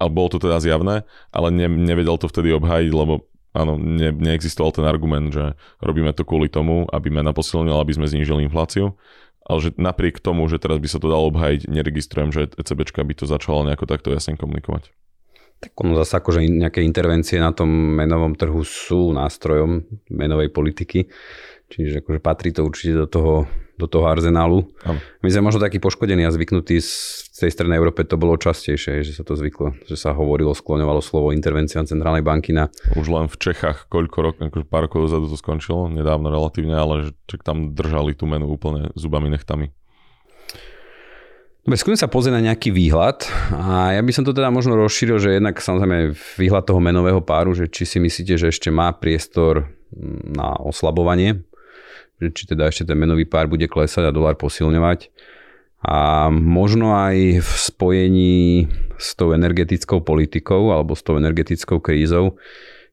ale 0.02 0.10
bolo 0.10 0.34
to 0.34 0.42
teda 0.42 0.58
zjavné, 0.58 1.06
ale 1.30 1.48
ne, 1.54 1.70
nevedel 1.70 2.18
to 2.18 2.26
vtedy 2.26 2.50
obhajiť, 2.58 2.90
lebo 2.90 3.30
áno, 3.54 3.78
ne, 3.78 4.10
neexistoval 4.10 4.74
ten 4.74 4.90
argument, 4.90 5.30
že 5.30 5.54
robíme 5.78 6.10
to 6.18 6.26
kvôli 6.26 6.50
tomu, 6.50 6.90
aby 6.90 7.14
mena 7.14 7.30
posilnila, 7.38 7.86
aby 7.86 7.94
sme 7.94 8.10
znížili 8.10 8.50
infláciu. 8.50 8.98
Ale 9.42 9.58
že 9.58 9.70
napriek 9.78 10.22
tomu, 10.22 10.46
že 10.50 10.62
teraz 10.62 10.78
by 10.78 10.88
sa 10.90 11.02
to 11.02 11.10
dalo 11.10 11.30
obhajiť, 11.34 11.66
neregistrujem, 11.66 12.30
že 12.30 12.50
ECBčka 12.62 13.02
by 13.02 13.14
to 13.18 13.26
začala 13.26 13.66
nejako 13.70 13.90
takto 13.90 14.14
jasne 14.14 14.38
komunikovať. 14.38 14.94
Tak 15.62 15.78
ono 15.78 15.94
zase 15.98 16.18
akože 16.18 16.42
nejaké 16.46 16.82
intervencie 16.82 17.38
na 17.38 17.54
tom 17.54 17.70
menovom 17.70 18.34
trhu 18.34 18.66
sú 18.66 19.14
nástrojom 19.14 19.86
menovej 20.10 20.50
politiky, 20.50 21.10
čiže 21.72 22.04
akože 22.04 22.20
patrí 22.20 22.52
to 22.52 22.68
určite 22.68 22.94
do 22.94 23.08
toho 23.08 23.36
do 23.82 23.90
toho 23.90 24.06
arzenálu. 24.06 24.70
Ano. 24.86 25.02
My 25.26 25.30
sme 25.34 25.50
možno 25.50 25.58
takí 25.58 25.82
poškodení 25.82 26.22
a 26.22 26.30
zvyknutí 26.30 26.78
z 26.78 26.94
tej 27.34 27.50
strednej 27.50 27.82
Európe 27.82 28.06
to 28.06 28.22
bolo 28.22 28.38
častejšie, 28.38 29.02
že 29.02 29.18
sa 29.18 29.26
to 29.26 29.34
zvyklo, 29.34 29.74
že 29.90 29.98
sa 29.98 30.14
hovorilo, 30.14 30.54
skloňovalo 30.54 31.02
slovo 31.02 31.34
intervencia 31.34 31.82
centrálnej 31.82 32.22
banky 32.22 32.54
na... 32.54 32.70
Už 32.94 33.10
len 33.10 33.26
v 33.26 33.36
Čechách 33.42 33.90
koľko 33.90 34.18
rok, 34.22 34.36
akože 34.38 34.70
pár 34.70 34.86
rokov 34.86 35.10
dozadu 35.10 35.26
to 35.26 35.38
skončilo, 35.42 35.90
nedávno 35.90 36.30
relatívne, 36.30 36.78
ale 36.78 36.94
že 37.26 37.42
tam 37.42 37.74
držali 37.74 38.14
tú 38.14 38.30
menu 38.30 38.46
úplne 38.46 38.94
zubami 38.94 39.34
nechtami. 39.34 39.74
Dobre, 41.62 41.78
skúsim 41.78 42.02
sa 42.02 42.10
pozrieť 42.10 42.42
na 42.42 42.46
nejaký 42.54 42.74
výhľad 42.74 43.22
a 43.54 43.94
ja 43.94 44.02
by 44.02 44.10
som 44.10 44.26
to 44.26 44.34
teda 44.34 44.50
možno 44.50 44.74
rozšíril, 44.82 45.22
že 45.22 45.38
jednak 45.38 45.62
samozrejme 45.62 46.18
výhľad 46.18 46.66
toho 46.66 46.82
menového 46.82 47.22
páru, 47.22 47.54
že 47.54 47.70
či 47.70 47.86
si 47.86 48.02
myslíte, 48.02 48.34
že 48.34 48.50
ešte 48.50 48.74
má 48.74 48.90
priestor 48.98 49.70
na 50.26 50.58
oslabovanie 50.58 51.46
či 52.30 52.44
teda 52.46 52.70
ešte 52.70 52.86
ten 52.86 52.98
menový 53.00 53.26
pár 53.26 53.50
bude 53.50 53.66
klesať 53.66 54.06
a 54.06 54.14
dolár 54.14 54.38
posilňovať. 54.38 55.10
A 55.82 56.30
možno 56.30 56.94
aj 56.94 57.42
v 57.42 57.52
spojení 57.58 58.70
s 59.02 59.18
tou 59.18 59.34
energetickou 59.34 60.06
politikou 60.06 60.70
alebo 60.70 60.94
s 60.94 61.02
tou 61.02 61.18
energetickou 61.18 61.82
krízou, 61.82 62.38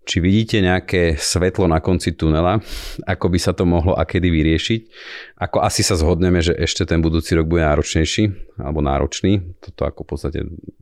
či 0.08 0.24
vidíte 0.24 0.64
nejaké 0.64 1.20
svetlo 1.20 1.68
na 1.68 1.84
konci 1.84 2.16
tunela, 2.16 2.64
ako 3.04 3.28
by 3.28 3.36
sa 3.36 3.52
to 3.52 3.68
mohlo 3.68 3.92
a 3.92 4.08
kedy 4.08 4.32
vyriešiť. 4.32 4.80
Ako 5.36 5.60
asi 5.60 5.84
sa 5.84 6.00
zhodneme, 6.00 6.40
že 6.40 6.56
ešte 6.56 6.88
ten 6.88 7.04
budúci 7.04 7.36
rok 7.36 7.44
bude 7.44 7.60
náročnejší 7.60 8.56
alebo 8.56 8.80
náročný. 8.80 9.52
Toto 9.60 9.84
ako 9.84 10.00
v 10.00 10.08
podstate 10.08 10.38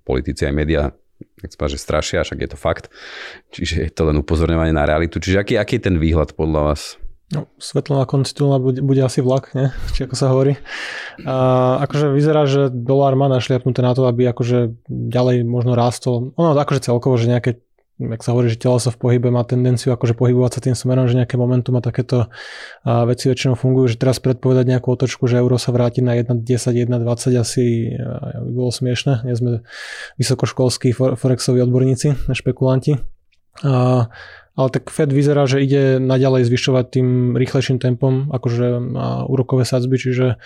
politici 0.07 0.47
aj 0.47 0.55
médiá 0.55 0.95
sa 1.43 1.67
že 1.67 1.81
strašia, 1.81 2.23
však 2.23 2.39
je 2.39 2.51
to 2.55 2.59
fakt. 2.61 2.87
Čiže 3.51 3.77
je 3.89 3.93
to 3.93 4.07
len 4.07 4.21
upozorňovanie 4.21 4.71
na 4.71 4.87
realitu. 4.87 5.19
Čiže 5.19 5.43
aký, 5.43 5.55
aký 5.59 5.83
je 5.83 5.87
ten 5.91 5.97
výhľad 5.99 6.39
podľa 6.39 6.73
vás? 6.73 7.01
No, 7.27 7.51
svetlo 7.59 7.99
na 7.99 8.07
konci 8.07 8.31
tunela 8.31 8.63
bude, 8.63 8.79
bude 8.87 9.03
asi 9.03 9.19
vlak, 9.19 9.51
ne? 9.59 9.75
či 9.95 10.07
ako 10.07 10.15
sa 10.15 10.31
hovorí. 10.31 10.55
A 11.27 11.35
akože 11.83 12.15
vyzerá, 12.15 12.47
že 12.47 12.71
dolár 12.71 13.19
má 13.19 13.27
našliapnuté 13.27 13.83
na 13.83 13.99
to, 13.99 14.07
aby 14.07 14.31
akože 14.31 14.79
ďalej 14.87 15.43
možno 15.43 15.75
rástol. 15.75 16.31
Ono 16.39 16.55
akože 16.55 16.87
celkovo, 16.87 17.19
že 17.19 17.27
nejaké 17.27 17.67
jak 17.97 18.21
sa 18.21 18.37
hovorí, 18.37 18.53
že 18.53 18.61
telo 18.61 18.77
sa 18.77 18.93
v 18.93 19.01
pohybe 19.01 19.33
má 19.33 19.41
tendenciu 19.49 19.89
akože 19.89 20.13
pohybovať 20.13 20.53
sa 20.53 20.61
tým 20.61 20.77
smerom, 20.77 21.09
že 21.09 21.17
nejaké 21.17 21.41
momentum 21.41 21.81
a 21.81 21.83
takéto 21.83 22.29
a 22.85 23.09
veci 23.09 23.33
väčšinou 23.33 23.57
fungujú, 23.57 23.97
že 23.97 24.01
teraz 24.01 24.21
predpovedať 24.21 24.69
nejakú 24.69 24.93
otočku, 24.93 25.25
že 25.25 25.41
euro 25.41 25.57
sa 25.57 25.73
vráti 25.73 26.05
na 26.05 26.13
1,10, 26.13 26.45
1,20 26.45 27.41
asi 27.41 27.97
by 28.37 28.51
bolo 28.53 28.69
smiešne. 28.69 29.25
Nie 29.25 29.33
sme 29.33 29.65
vysokoškolskí 30.21 30.93
forexoví 30.93 31.65
odborníci, 31.65 32.29
špekulanti. 32.37 33.01
A, 33.65 34.13
ale 34.57 34.69
tak 34.73 34.89
Fed 34.89 35.13
vyzerá, 35.13 35.45
že 35.45 35.61
ide 35.61 36.01
naďalej 36.01 36.49
zvyšovať 36.49 36.85
tým 36.89 37.09
rýchlejším 37.37 37.77
tempom 37.77 38.33
akože 38.33 38.67
úrokové 39.29 39.69
sadzby, 39.69 40.01
čiže 40.01 40.41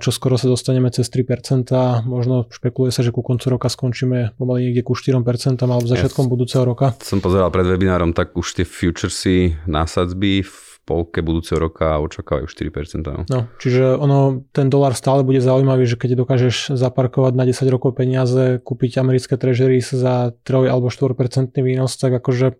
čo 0.00 0.08
skoro 0.08 0.40
sa 0.40 0.48
dostaneme 0.48 0.88
cez 0.88 1.04
3%, 1.12 1.68
možno 2.08 2.48
špekuluje 2.48 2.96
sa, 2.96 3.04
že 3.04 3.12
ku 3.12 3.20
koncu 3.20 3.60
roka 3.60 3.68
skončíme 3.68 4.32
pomaly 4.40 4.72
niekde 4.72 4.88
ku 4.88 4.96
4% 4.96 5.20
alebo 5.60 5.84
začiatkom 5.84 6.24
ja 6.26 6.32
budúceho 6.32 6.64
roka. 6.64 6.96
Som 7.04 7.20
pozeral 7.20 7.52
pred 7.52 7.68
webinárom, 7.68 8.16
tak 8.16 8.32
už 8.40 8.56
tie 8.56 8.64
futuresy 8.64 9.60
na 9.68 9.84
sadzby 9.84 10.40
v 10.40 10.56
polke 10.88 11.20
budúceho 11.20 11.60
roka 11.60 12.00
očakávajú 12.00 12.48
4%. 12.48 13.04
No. 13.04 13.22
no, 13.28 13.40
čiže 13.60 14.00
ono, 14.00 14.48
ten 14.50 14.72
dolar 14.72 14.96
stále 14.96 15.28
bude 15.28 15.44
zaujímavý, 15.44 15.84
že 15.84 16.00
keď 16.00 16.24
dokážeš 16.24 16.72
zaparkovať 16.72 17.36
na 17.36 17.44
10 17.44 17.68
rokov 17.68 18.00
peniaze, 18.00 18.64
kúpiť 18.64 18.96
americké 18.96 19.36
treasuries 19.36 19.92
za 19.92 20.32
3 20.48 20.72
alebo 20.72 20.88
4% 20.88 21.52
výnos, 21.60 22.00
tak 22.00 22.16
akože 22.16 22.56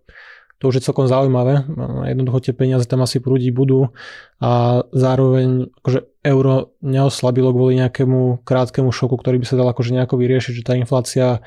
to 0.61 0.69
už 0.69 0.77
je 0.77 0.85
celkom 0.85 1.09
zaujímavé. 1.09 1.65
Jednoducho 2.05 2.45
tie 2.45 2.53
peniaze 2.53 2.85
tam 2.85 3.01
asi 3.01 3.17
prúdiť 3.17 3.49
budú 3.49 3.89
a 4.37 4.85
zároveň 4.93 5.73
akože 5.81 5.99
euro 6.21 6.77
neoslabilo 6.85 7.49
kvôli 7.49 7.81
nejakému 7.81 8.45
krátkemu 8.45 8.93
šoku, 8.93 9.17
ktorý 9.17 9.41
by 9.41 9.45
sa 9.49 9.57
dal 9.57 9.73
akože 9.73 9.97
nejako 9.97 10.21
vyriešiť, 10.21 10.53
že 10.61 10.63
tá 10.65 10.77
inflácia 10.77 11.41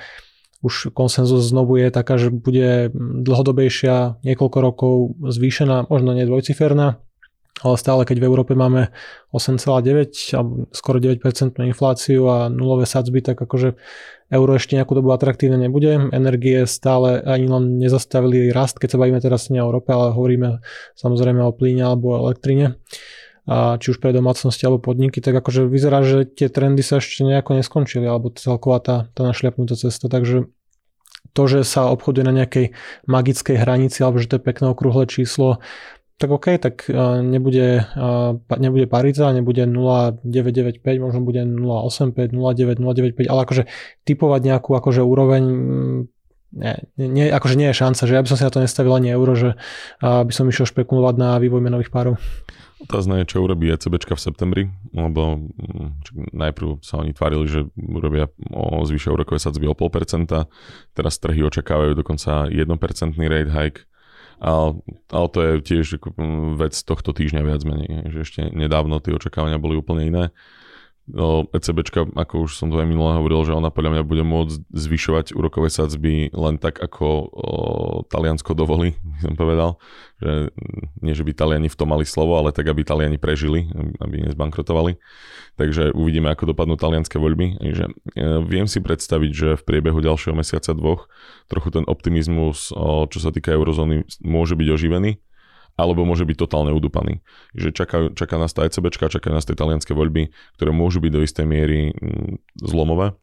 už 0.66 0.90
konsenzus 0.90 1.46
znovu 1.46 1.78
je 1.78 1.94
taká, 1.94 2.18
že 2.18 2.34
bude 2.34 2.90
dlhodobejšia, 2.96 4.18
niekoľko 4.26 4.58
rokov 4.58 4.94
zvýšená, 5.22 5.86
možno 5.86 6.10
nie 6.16 6.26
dvojciferná, 6.26 6.98
ale 7.62 7.78
stále 7.78 8.02
keď 8.02 8.18
v 8.18 8.26
Európe 8.26 8.58
máme 8.58 8.90
8,9 9.30 10.34
alebo 10.34 10.66
skoro 10.74 10.98
9% 10.98 11.22
infláciu 11.62 12.26
a 12.26 12.50
nulové 12.50 12.82
sadzby, 12.82 13.22
tak 13.22 13.38
akože 13.38 13.78
euro 14.34 14.52
ešte 14.58 14.74
nejakú 14.74 14.98
dobu 14.98 15.14
atraktívne 15.14 15.60
nebude. 15.60 16.10
Energie 16.10 16.66
stále 16.66 17.22
ani 17.22 17.46
len 17.46 17.78
nezastavili 17.78 18.50
rast, 18.50 18.82
keď 18.82 18.98
sa 18.98 19.00
bavíme 19.00 19.22
teraz 19.22 19.46
nie 19.54 19.62
o 19.62 19.70
Európe, 19.70 19.94
ale 19.94 20.10
hovoríme 20.10 20.58
samozrejme 20.98 21.46
o 21.46 21.54
plyne 21.54 21.86
alebo 21.86 22.18
o 22.18 22.20
elektrine 22.26 22.82
a 23.44 23.76
či 23.76 23.92
už 23.92 24.00
pre 24.00 24.16
domácnosti 24.16 24.64
alebo 24.64 24.80
podniky, 24.80 25.20
tak 25.20 25.36
akože 25.36 25.68
vyzerá, 25.68 26.00
že 26.00 26.24
tie 26.24 26.48
trendy 26.48 26.80
sa 26.80 26.96
ešte 26.96 27.28
nejako 27.28 27.60
neskončili, 27.60 28.08
alebo 28.08 28.32
celková 28.32 28.80
tá, 28.80 28.96
tá 29.12 29.20
našliapnutá 29.20 29.76
cesta, 29.76 30.08
takže 30.08 30.48
to, 31.36 31.42
že 31.44 31.60
sa 31.68 31.92
obchoduje 31.92 32.24
na 32.24 32.32
nejakej 32.32 32.72
magickej 33.04 33.56
hranici, 33.60 34.00
alebo 34.00 34.16
že 34.16 34.32
to 34.32 34.40
je 34.40 34.46
pekné 34.48 34.72
okrúhle 34.72 35.04
číslo, 35.04 35.60
tak 36.14 36.30
OK, 36.30 36.46
tak 36.62 36.86
nebude, 37.22 37.90
nebude 38.58 38.86
parica, 38.86 39.34
nebude 39.34 39.66
0,995, 39.66 41.02
možno 41.02 41.20
bude 41.26 41.42
0,85, 41.42 42.30
0,9, 42.30 42.78
0,95, 42.78 43.26
ale 43.26 43.40
akože 43.42 43.62
typovať 44.06 44.40
nejakú 44.46 44.70
akože 44.78 45.02
úroveň 45.02 45.42
mm, 45.42 46.00
nie, 46.54 46.74
nie, 47.10 47.26
akože 47.34 47.58
nie 47.58 47.74
je 47.74 47.80
šanca, 47.82 48.02
že 48.06 48.14
ja 48.14 48.22
by 48.22 48.28
som 48.30 48.38
si 48.38 48.46
na 48.46 48.54
to 48.54 48.62
nestavil 48.62 48.94
ani 48.94 49.10
euro, 49.10 49.34
že 49.34 49.58
by 49.98 50.30
som 50.30 50.46
išiel 50.46 50.70
špekulovať 50.70 51.14
na 51.18 51.42
vývoj 51.42 51.58
menových 51.58 51.90
párov. 51.90 52.14
Otázne 52.84 53.22
je, 53.22 53.34
čo 53.34 53.42
urobí 53.42 53.72
ECBčka 53.72 54.14
v 54.14 54.22
septembri, 54.22 54.62
lebo 54.94 55.50
mm, 55.50 56.30
najprv 56.30 56.78
sa 56.84 57.02
oni 57.02 57.10
tvárili, 57.10 57.46
že 57.50 57.60
urobia 57.74 58.30
o 58.54 58.86
zvyššie 58.86 59.10
úrokové 59.10 59.42
sadzby 59.42 59.66
o 59.66 59.74
0,5%, 59.74 60.30
teraz 60.94 61.18
trhy 61.18 61.42
očakávajú 61.42 61.98
dokonca 61.98 62.46
1% 62.46 63.18
rate 63.18 63.50
hike, 63.50 63.80
ale, 64.40 64.80
ale 65.10 65.26
to 65.30 65.38
je 65.42 65.52
tiež 65.62 65.86
mm, 66.16 66.58
vec 66.58 66.74
tohto 66.82 67.10
týždňa 67.14 67.42
viac 67.42 67.62
menej, 67.62 68.10
že 68.10 68.18
ešte 68.24 68.40
nedávno 68.50 68.98
tie 68.98 69.14
očakávania 69.14 69.62
boli 69.62 69.78
úplne 69.78 70.02
iné. 70.08 70.24
No, 71.04 71.44
ECBčka, 71.52 72.08
ako 72.16 72.48
už 72.48 72.56
som 72.56 72.72
to 72.72 72.80
aj 72.80 72.88
minulé 72.88 73.20
hovoril, 73.20 73.44
že 73.44 73.52
ona 73.52 73.68
podľa 73.68 74.00
mňa 74.00 74.02
bude 74.08 74.24
môcť 74.24 74.56
zvyšovať 74.72 75.36
úrokové 75.36 75.68
sadzby 75.68 76.32
len 76.32 76.56
tak, 76.56 76.80
ako 76.80 77.28
o, 77.28 77.48
Taliansko 78.08 78.56
dovolí, 78.56 78.96
som 79.20 79.36
povedal. 79.36 79.76
Že, 80.24 80.48
nie, 81.04 81.12
že 81.12 81.20
by 81.28 81.36
Taliani 81.36 81.68
v 81.68 81.76
tom 81.76 81.92
mali 81.92 82.08
slovo, 82.08 82.40
ale 82.40 82.56
tak, 82.56 82.72
aby 82.72 82.88
Taliani 82.88 83.20
prežili, 83.20 83.68
aby 84.00 84.24
nezbankrotovali. 84.24 84.96
Takže 85.60 85.92
uvidíme, 85.92 86.32
ako 86.32 86.56
dopadnú 86.56 86.80
talianské 86.80 87.20
voľby. 87.20 87.60
Takže, 87.60 87.84
e, 87.84 87.92
viem 88.48 88.64
si 88.64 88.80
predstaviť, 88.80 89.30
že 89.36 89.48
v 89.60 89.62
priebehu 89.68 90.00
ďalšieho 90.00 90.32
mesiaca 90.32 90.72
dvoch 90.72 91.12
trochu 91.52 91.68
ten 91.68 91.84
optimizmus, 91.84 92.72
o, 92.72 93.04
čo 93.12 93.20
sa 93.20 93.28
týka 93.28 93.52
eurozóny, 93.52 94.08
môže 94.24 94.56
byť 94.56 94.68
oživený 94.72 95.20
alebo 95.74 96.06
môže 96.06 96.22
byť 96.22 96.36
totálne 96.38 96.70
udupaný. 96.70 97.18
Že 97.54 97.68
čaká, 97.74 97.98
čaká 98.14 98.36
nás 98.38 98.54
tá 98.54 98.62
ECB, 98.62 98.94
čaká 98.94 99.30
nás 99.34 99.42
tie 99.42 99.58
talianské 99.58 99.90
voľby, 99.90 100.30
ktoré 100.58 100.70
môžu 100.70 101.02
byť 101.02 101.12
do 101.12 101.20
istej 101.26 101.46
miery 101.46 101.90
mm, 101.90 102.62
zlomové. 102.62 103.18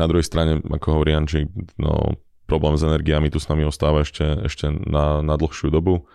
Na 0.00 0.08
druhej 0.08 0.24
strane, 0.24 0.64
ako 0.64 0.96
hovorí 0.96 1.12
Janči, 1.12 1.44
no, 1.76 2.16
problém 2.48 2.80
s 2.80 2.86
energiami 2.86 3.28
tu 3.28 3.36
s 3.36 3.52
nami 3.52 3.68
ostáva 3.68 4.00
ešte, 4.00 4.48
ešte 4.48 4.72
na, 4.72 5.20
na 5.20 5.36
dlhšiu 5.36 5.68
dobu. 5.68 6.08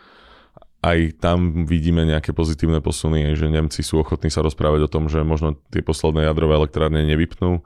Aj 0.82 0.98
tam 1.18 1.66
vidíme 1.66 2.06
nejaké 2.06 2.34
pozitívne 2.34 2.82
posuny, 2.82 3.34
že 3.38 3.50
Nemci 3.50 3.82
sú 3.86 4.02
ochotní 4.02 4.30
sa 4.34 4.42
rozprávať 4.42 4.86
o 4.86 4.92
tom, 4.92 5.06
že 5.10 5.22
možno 5.26 5.58
tie 5.70 5.86
posledné 5.86 6.26
jadrové 6.26 6.58
elektrárne 6.58 7.06
nevypnú. 7.06 7.62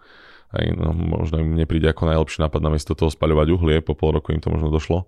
Aj 0.50 0.66
no, 0.76 0.92
možno 0.92 1.40
im 1.40 1.56
nepríde 1.56 1.88
ako 1.88 2.10
najlepší 2.10 2.44
nápad 2.44 2.62
namiesto 2.64 2.98
toho 2.98 3.12
spaľovať 3.14 3.48
uhlie, 3.54 3.78
po 3.86 3.96
pol 3.96 4.18
roku 4.18 4.36
im 4.36 4.42
to 4.44 4.52
možno 4.52 4.74
došlo 4.74 5.08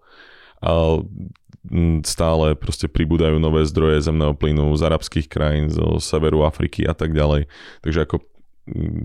stále 2.02 2.58
proste 2.58 2.90
pribúdajú 2.90 3.38
nové 3.38 3.66
zdroje 3.70 4.02
zemného 4.02 4.34
plynu 4.34 4.74
z 4.78 4.82
arabských 4.82 5.28
krajín, 5.30 5.70
zo 5.70 6.02
severu 6.02 6.42
Afriky 6.42 6.90
a 6.90 6.98
tak 6.98 7.14
ďalej. 7.14 7.46
Takže 7.86 8.00
ako 8.06 8.16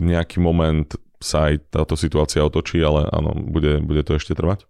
nejaký 0.01 0.41
moment 0.41 0.89
sa 1.21 1.53
aj 1.53 1.73
táto 1.73 1.97
situácia 1.97 2.45
otočí, 2.45 2.81
ale 2.81 3.09
áno, 3.09 3.33
bude, 3.33 3.81
bude 3.81 4.05
to 4.05 4.17
ešte 4.17 4.37
trvať. 4.37 4.69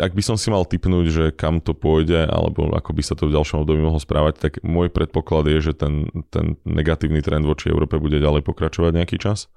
Ak 0.00 0.16
by 0.16 0.22
som 0.24 0.40
si 0.40 0.48
mal 0.48 0.64
typnúť, 0.64 1.06
že 1.12 1.24
kam 1.36 1.60
to 1.60 1.76
pôjde, 1.76 2.24
alebo 2.24 2.72
ako 2.72 2.96
by 2.96 3.02
sa 3.04 3.12
to 3.12 3.28
v 3.28 3.34
ďalšom 3.36 3.64
období 3.64 3.84
mohlo 3.84 4.00
správať, 4.00 4.34
tak 4.40 4.52
môj 4.64 4.88
predpoklad 4.88 5.52
je, 5.52 5.58
že 5.60 5.72
ten, 5.76 6.08
ten 6.32 6.56
negatívny 6.64 7.20
trend 7.20 7.44
voči 7.44 7.68
Európe 7.68 8.00
bude 8.00 8.16
ďalej 8.16 8.40
pokračovať 8.46 8.96
nejaký 8.96 9.20
čas. 9.20 9.52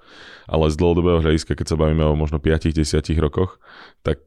Ale 0.52 0.67
z 0.67 0.76
dlhodobého 0.76 1.24
hľadiska, 1.24 1.56
keď 1.56 1.71
sa 1.71 1.80
bavíme 1.80 2.04
o 2.04 2.19
možno 2.19 2.43
5-10 2.43 2.76
rokoch, 3.24 3.63
tak 4.04 4.19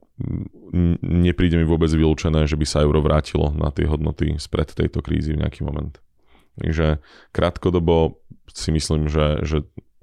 nepríde 1.04 1.60
mi 1.60 1.66
vôbec 1.68 1.92
vylúčené, 1.92 2.48
že 2.50 2.58
by 2.58 2.66
sa 2.66 2.82
euro 2.82 2.98
vrátilo 2.98 3.54
na 3.54 3.70
tie 3.70 3.86
hodnoty 3.86 4.40
spred 4.40 4.72
tejto 4.72 5.04
krízy 5.04 5.36
v 5.36 5.46
nejaký 5.46 5.62
moment. 5.62 6.00
Takže 6.58 6.98
krátkodobo 7.30 8.18
si 8.50 8.74
myslím, 8.74 9.06
že, 9.06 9.46
že 9.46 9.56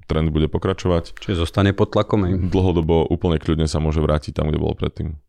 trend 0.08 0.32
bude 0.32 0.48
pokračovať. 0.48 1.18
Čiže 1.20 1.44
zostane 1.44 1.76
pod 1.76 1.91
tlakom 1.91 2.24
aj? 2.24 2.34
Dlhodobo 2.48 3.10
úplne 3.10 3.41
kľudne 3.41 3.68
sa 3.68 3.84
môže 3.84 4.00
vrátiť 4.00 4.38
tam, 4.38 4.48
kde 4.48 4.62
bolo 4.62 4.78
predtým. 4.78 5.20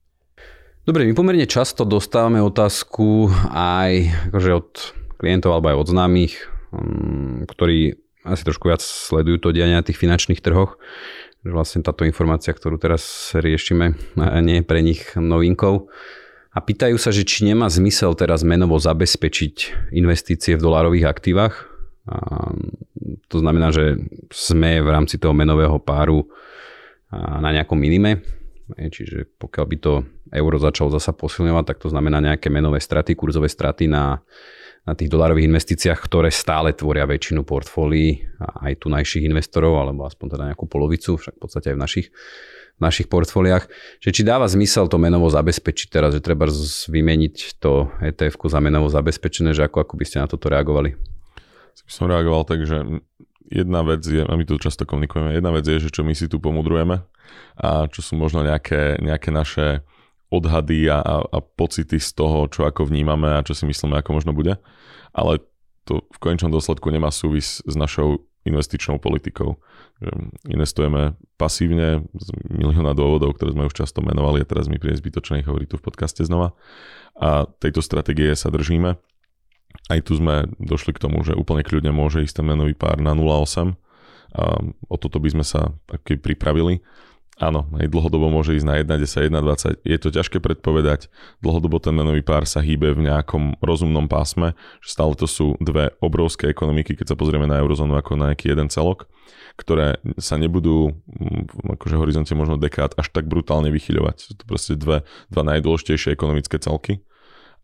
Dobre, 0.86 1.02
my 1.02 1.18
pomerne 1.18 1.50
často 1.50 1.82
dostávame 1.82 2.38
otázku 2.38 3.26
aj 3.50 4.06
akože 4.30 4.50
od 4.54 4.70
klientov 5.18 5.58
alebo 5.58 5.74
aj 5.74 5.78
od 5.82 5.88
známych, 5.90 6.34
mm, 6.70 7.50
ktorí 7.50 7.98
asi 8.22 8.42
trošku 8.46 8.70
viac 8.70 8.78
sledujú 8.78 9.42
to 9.42 9.50
dianie 9.50 9.74
na 9.74 9.82
tých 9.82 9.98
finančných 9.98 10.38
trhoch, 10.38 10.78
že 11.42 11.50
vlastne 11.50 11.82
táto 11.82 12.06
informácia, 12.06 12.54
ktorú 12.54 12.78
teraz 12.78 13.34
riešime, 13.34 13.98
nie 14.46 14.62
je 14.62 14.64
pre 14.66 14.78
nich 14.78 15.10
novinkou. 15.18 15.90
A 16.54 16.58
pýtajú 16.62 17.02
sa, 17.02 17.10
že 17.10 17.26
či 17.26 17.50
nemá 17.50 17.66
zmysel 17.66 18.14
teraz 18.14 18.46
menovo 18.46 18.78
zabezpečiť 18.78 19.90
investície 19.90 20.54
v 20.54 20.62
dolárových 20.62 21.10
aktívach. 21.10 21.66
A 22.06 22.54
to 23.26 23.42
znamená, 23.42 23.74
že 23.74 23.98
sme 24.30 24.78
v 24.78 24.86
rámci 24.86 25.18
toho 25.18 25.34
menového 25.34 25.82
páru 25.82 26.30
na 27.10 27.50
nejakom 27.50 27.74
minime. 27.74 28.22
Čiže 28.70 29.26
pokiaľ 29.38 29.66
by 29.66 29.76
to 29.82 29.92
euro 30.32 30.56
začalo 30.58 30.90
zasa 30.90 31.14
posilňovať, 31.14 31.64
tak 31.66 31.78
to 31.82 31.88
znamená 31.90 32.18
nejaké 32.18 32.50
menové 32.50 32.82
straty, 32.82 33.14
kurzové 33.14 33.46
straty 33.46 33.86
na, 33.86 34.22
na 34.86 34.92
tých 34.94 35.10
dolárových 35.10 35.50
investíciách, 35.50 35.98
ktoré 35.98 36.30
stále 36.30 36.74
tvoria 36.74 37.06
väčšinu 37.06 37.42
portfólií 37.46 38.22
aj 38.38 38.82
tu 38.82 38.90
najších 38.90 39.26
investorov, 39.26 39.78
alebo 39.78 40.06
aspoň 40.06 40.26
teda 40.38 40.44
nejakú 40.50 40.66
polovicu, 40.70 41.18
však 41.18 41.34
v 41.38 41.40
podstate 41.42 41.66
aj 41.72 41.76
v 41.76 41.82
našich, 41.82 42.06
v 42.76 42.80
našich 42.80 43.06
portfóliách. 43.10 43.66
Že 44.02 44.10
či 44.10 44.22
dáva 44.26 44.46
zmysel 44.50 44.86
to 44.90 44.98
menovo 44.98 45.26
zabezpečiť 45.30 45.88
teraz, 45.90 46.14
že 46.14 46.22
treba 46.22 46.46
vymeniť 46.90 47.62
to 47.62 47.90
etf 48.02 48.34
za 48.38 48.60
menovo 48.62 48.86
zabezpečené, 48.90 49.54
že 49.54 49.66
ako, 49.66 49.86
ako 49.86 49.94
by 49.98 50.04
ste 50.06 50.22
na 50.22 50.26
toto 50.30 50.50
reagovali? 50.50 50.94
By 51.86 51.92
som 51.92 52.10
reagoval 52.10 52.42
tak, 52.42 52.66
že 52.66 52.82
jedna 53.46 53.86
vec 53.86 54.02
je, 54.02 54.26
a 54.26 54.34
my 54.34 54.42
tu 54.42 54.58
často 54.58 54.82
komunikujeme, 54.82 55.38
jedna 55.38 55.54
vec 55.54 55.62
je, 55.66 55.78
že 55.78 55.94
čo 55.94 56.02
my 56.02 56.14
si 56.18 56.26
tu 56.26 56.42
pomudrujeme 56.42 57.02
a 57.56 57.86
čo 57.86 58.02
sú 58.02 58.18
možno 58.18 58.42
nejaké, 58.42 58.98
nejaké 58.98 59.30
naše 59.30 59.86
odhady 60.36 60.92
a, 60.92 61.00
a, 61.00 61.38
pocity 61.40 61.96
z 61.96 62.10
toho, 62.12 62.46
čo 62.52 62.68
ako 62.68 62.88
vnímame 62.88 63.32
a 63.32 63.44
čo 63.44 63.56
si 63.56 63.64
myslíme, 63.64 63.98
ako 63.98 64.10
možno 64.16 64.32
bude. 64.36 64.60
Ale 65.16 65.40
to 65.86 66.02
v 66.10 66.18
konečnom 66.18 66.50
dôsledku 66.50 66.90
nemá 66.90 67.14
súvis 67.14 67.62
s 67.62 67.74
našou 67.78 68.26
investičnou 68.46 69.02
politikou. 69.02 69.58
Investujeme 70.46 71.18
pasívne 71.34 72.06
z 72.14 72.26
milióna 72.46 72.94
dôvodov, 72.94 73.34
ktoré 73.34 73.52
sme 73.52 73.66
už 73.66 73.74
často 73.74 74.00
menovali 74.00 74.42
a 74.42 74.48
teraz 74.48 74.70
mi 74.70 74.78
príde 74.78 75.02
zbytočne 75.02 75.42
ich 75.42 75.48
hovoriť 75.50 75.68
tu 75.74 75.76
v 75.82 75.86
podcaste 75.86 76.22
znova. 76.22 76.54
A 77.18 77.50
tejto 77.58 77.82
stratégie 77.82 78.30
sa 78.38 78.54
držíme. 78.54 78.94
Aj 79.90 80.00
tu 80.00 80.12
sme 80.14 80.46
došli 80.62 80.94
k 80.94 81.02
tomu, 81.02 81.20
že 81.26 81.36
úplne 81.36 81.66
kľudne 81.66 81.90
môže 81.90 82.22
ísť 82.22 82.40
ten 82.42 82.46
menový 82.46 82.78
pár 82.78 83.02
na 83.02 83.12
0,8. 83.12 83.74
A 84.36 84.42
o 84.90 84.96
toto 85.00 85.18
by 85.18 85.32
sme 85.32 85.44
sa 85.44 85.74
pripravili. 86.04 86.84
Áno, 87.36 87.68
aj 87.76 87.92
dlhodobo 87.92 88.32
môže 88.32 88.56
ísť 88.56 88.64
na 88.64 88.80
1,10, 88.80 89.28
1,20. 89.28 89.84
Je 89.84 89.98
to 90.00 90.08
ťažké 90.08 90.40
predpovedať. 90.40 91.12
Dlhodobo 91.44 91.76
ten 91.76 91.92
menový 91.92 92.24
pár 92.24 92.48
sa 92.48 92.64
hýbe 92.64 92.96
v 92.96 93.04
nejakom 93.12 93.60
rozumnom 93.60 94.08
pásme, 94.08 94.56
že 94.80 94.96
stále 94.96 95.12
to 95.20 95.28
sú 95.28 95.52
dve 95.60 95.92
obrovské 96.00 96.48
ekonomiky, 96.48 96.96
keď 96.96 97.12
sa 97.12 97.16
pozrieme 97.20 97.44
na 97.44 97.60
eurozónu 97.60 97.92
ako 97.92 98.16
na 98.16 98.32
nejaký 98.32 98.56
jeden 98.56 98.72
celok, 98.72 99.04
ktoré 99.60 100.00
sa 100.16 100.40
nebudú 100.40 100.96
v 101.52 101.76
akože 101.76 102.00
horizonte 102.00 102.32
možno 102.32 102.56
dekád 102.56 102.96
až 102.96 103.12
tak 103.12 103.28
brutálne 103.28 103.68
vychyľovať. 103.68 104.16
Sú 104.16 104.32
to 104.32 104.48
proste 104.48 104.80
dve, 104.80 105.04
dva 105.28 105.42
najdôležitejšie 105.44 106.16
ekonomické 106.16 106.56
celky. 106.56 107.04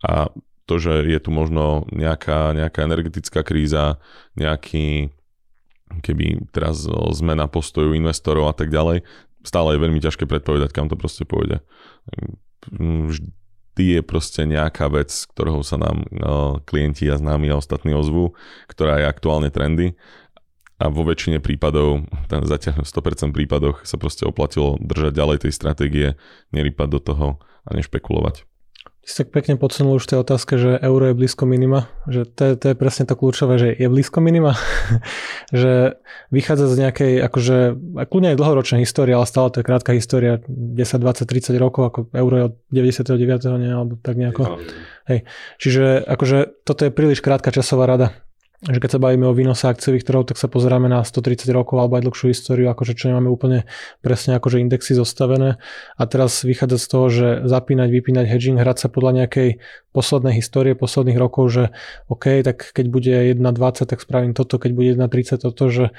A 0.04 0.28
to, 0.68 0.76
že 0.76 1.08
je 1.08 1.16
tu 1.16 1.32
možno 1.32 1.88
nejaká, 1.88 2.52
nejaká 2.52 2.84
energetická 2.84 3.40
kríza, 3.40 3.96
nejaký 4.36 5.16
keby 6.00 6.48
teraz 6.56 6.88
zmena 6.88 7.48
postoju 7.52 7.92
investorov 7.92 8.48
a 8.48 8.56
tak 8.56 8.72
ďalej, 8.72 9.04
stále 9.42 9.76
je 9.76 9.82
veľmi 9.82 10.00
ťažké 10.02 10.24
predpovedať, 10.26 10.70
kam 10.74 10.86
to 10.90 10.96
proste 10.98 11.26
pôjde. 11.26 11.62
Vždy 12.72 13.84
je 13.98 14.00
proste 14.04 14.46
nejaká 14.46 14.90
vec, 14.92 15.10
ktorou 15.10 15.66
sa 15.66 15.78
nám 15.78 16.06
no, 16.10 16.62
klienti 16.62 17.08
a 17.10 17.18
známi 17.18 17.50
a 17.50 17.58
ostatní 17.58 17.94
ozvú, 17.94 18.34
ktorá 18.70 19.02
je 19.02 19.10
aktuálne 19.10 19.50
trendy 19.50 19.98
a 20.82 20.90
vo 20.90 21.06
väčšine 21.06 21.38
prípadov, 21.38 22.10
ten 22.26 22.42
zatiaľ 22.42 22.82
v 22.82 22.90
100% 22.90 23.30
prípadoch 23.30 23.86
sa 23.86 23.94
proste 23.94 24.26
oplatilo 24.26 24.74
držať 24.82 25.12
ďalej 25.14 25.38
tej 25.46 25.52
stratégie, 25.54 26.08
nerýpať 26.50 26.88
do 26.90 26.98
toho 26.98 27.28
a 27.62 27.70
nešpekulovať. 27.78 28.42
Ty 29.02 29.08
si 29.10 29.16
tak 29.18 29.34
pekne 29.34 29.58
podsunul 29.58 29.98
už 29.98 30.06
tej 30.06 30.22
otázke, 30.22 30.54
že 30.62 30.78
euro 30.78 31.10
je 31.10 31.18
blízko 31.18 31.42
minima, 31.42 31.90
že 32.06 32.22
to 32.22 32.42
je, 32.46 32.52
to 32.54 32.66
je 32.70 32.74
presne 32.78 33.02
to 33.02 33.18
kľúčové, 33.18 33.58
že 33.58 33.74
je 33.74 33.90
blízko 33.90 34.22
minima, 34.22 34.54
že 35.50 35.98
vychádza 36.30 36.70
z 36.70 36.86
nejakej, 36.86 37.12
akože, 37.26 37.56
kľudne 38.06 38.30
aj 38.30 38.38
dlhoročnej 38.38 38.86
histórie, 38.86 39.18
ale 39.18 39.26
stále 39.26 39.50
to 39.50 39.58
je 39.58 39.66
krátka 39.66 39.90
história, 39.90 40.38
10, 40.46 41.02
20, 41.02 41.26
30 41.26 41.58
rokov, 41.58 41.82
ako 41.90 41.98
euro 42.14 42.34
je 42.38 42.44
od 42.46 42.54
99. 42.70 43.58
Nie, 43.58 43.74
alebo 43.74 43.98
tak 43.98 44.14
nejako. 44.14 44.62
Hej. 45.10 45.26
Čiže 45.58 46.06
akože 46.06 46.62
toto 46.62 46.86
je 46.86 46.94
príliš 46.94 47.26
krátka 47.26 47.50
časová 47.50 47.90
rada 47.90 48.14
že 48.62 48.78
keď 48.78 48.90
sa 48.94 49.02
bavíme 49.02 49.26
o 49.26 49.34
výnose 49.34 49.66
akciových 49.66 50.06
trhov, 50.06 50.30
tak 50.30 50.38
sa 50.38 50.46
pozeráme 50.46 50.86
na 50.86 51.02
130 51.02 51.50
rokov 51.50 51.82
alebo 51.82 51.98
aj 51.98 52.06
dlhšiu 52.06 52.30
históriu, 52.30 52.70
akože 52.70 52.94
čo 52.94 53.10
nemáme 53.10 53.26
úplne 53.26 53.66
presne 54.06 54.38
akože 54.38 54.62
indexy 54.62 54.94
zostavené. 54.94 55.58
A 55.98 56.02
teraz 56.06 56.46
vychádza 56.46 56.78
z 56.78 56.86
toho, 56.86 57.06
že 57.10 57.26
zapínať, 57.42 57.88
vypínať 57.90 58.24
hedging, 58.30 58.62
hrať 58.62 58.86
sa 58.86 58.88
podľa 58.88 59.26
nejakej 59.26 59.58
poslednej 59.90 60.38
histórie, 60.38 60.78
posledných 60.78 61.18
rokov, 61.18 61.50
že 61.50 61.64
OK, 62.06 62.46
tak 62.46 62.70
keď 62.70 62.86
bude 62.86 63.10
1.20, 63.34 63.82
tak 63.82 63.98
spravím 63.98 64.30
toto, 64.30 64.62
keď 64.62 64.70
bude 64.78 64.94
1.30 64.94 65.42
toto, 65.42 65.66
že 65.66 65.90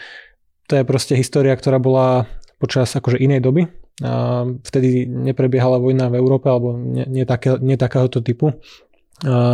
to 0.72 0.80
je 0.80 0.88
proste 0.88 1.20
história, 1.20 1.52
ktorá 1.60 1.84
bola 1.84 2.32
počas 2.64 2.88
akože 2.96 3.20
inej 3.20 3.44
doby. 3.44 3.68
A 4.00 4.48
vtedy 4.64 5.04
neprebiehala 5.04 5.84
vojna 5.84 6.08
v 6.08 6.18
Európe 6.18 6.48
alebo 6.48 6.80
nie, 6.80 7.04
nie, 7.12 7.26
také, 7.28 7.60
nie 7.60 7.76
takéhoto 7.76 8.24
typu 8.24 8.56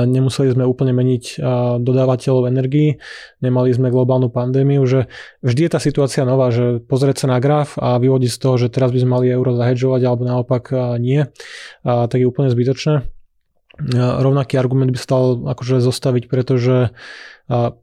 nemuseli 0.06 0.56
sme 0.56 0.63
úplne 0.63 0.95
meniť 0.95 1.43
dodávateľov 1.84 2.48
energii, 2.48 2.98
nemali 3.43 3.69
sme 3.76 3.91
globálnu 3.91 4.32
pandémiu, 4.32 4.82
že 4.88 5.12
vždy 5.43 5.62
je 5.67 5.72
tá 5.76 5.80
situácia 5.84 6.24
nová, 6.24 6.50
že 6.50 6.80
pozrieť 6.80 7.28
sa 7.28 7.28
na 7.36 7.43
graf 7.43 7.76
a 7.76 8.00
vyvodiť 8.00 8.32
z 8.32 8.39
toho, 8.39 8.56
že 8.56 8.72
teraz 8.72 8.95
by 8.95 9.04
sme 9.04 9.12
mali 9.19 9.26
euro 9.30 9.54
zahedžovať 9.54 10.02
alebo 10.08 10.24
naopak 10.26 10.63
nie, 10.98 11.28
tak 11.84 12.17
je 12.17 12.26
úplne 12.26 12.50
zbytočné. 12.50 13.06
Rovnaký 13.95 14.60
argument 14.60 14.91
by 14.91 15.00
stal 15.00 15.39
akože 15.48 15.80
zostaviť, 15.80 16.28
pretože 16.28 16.91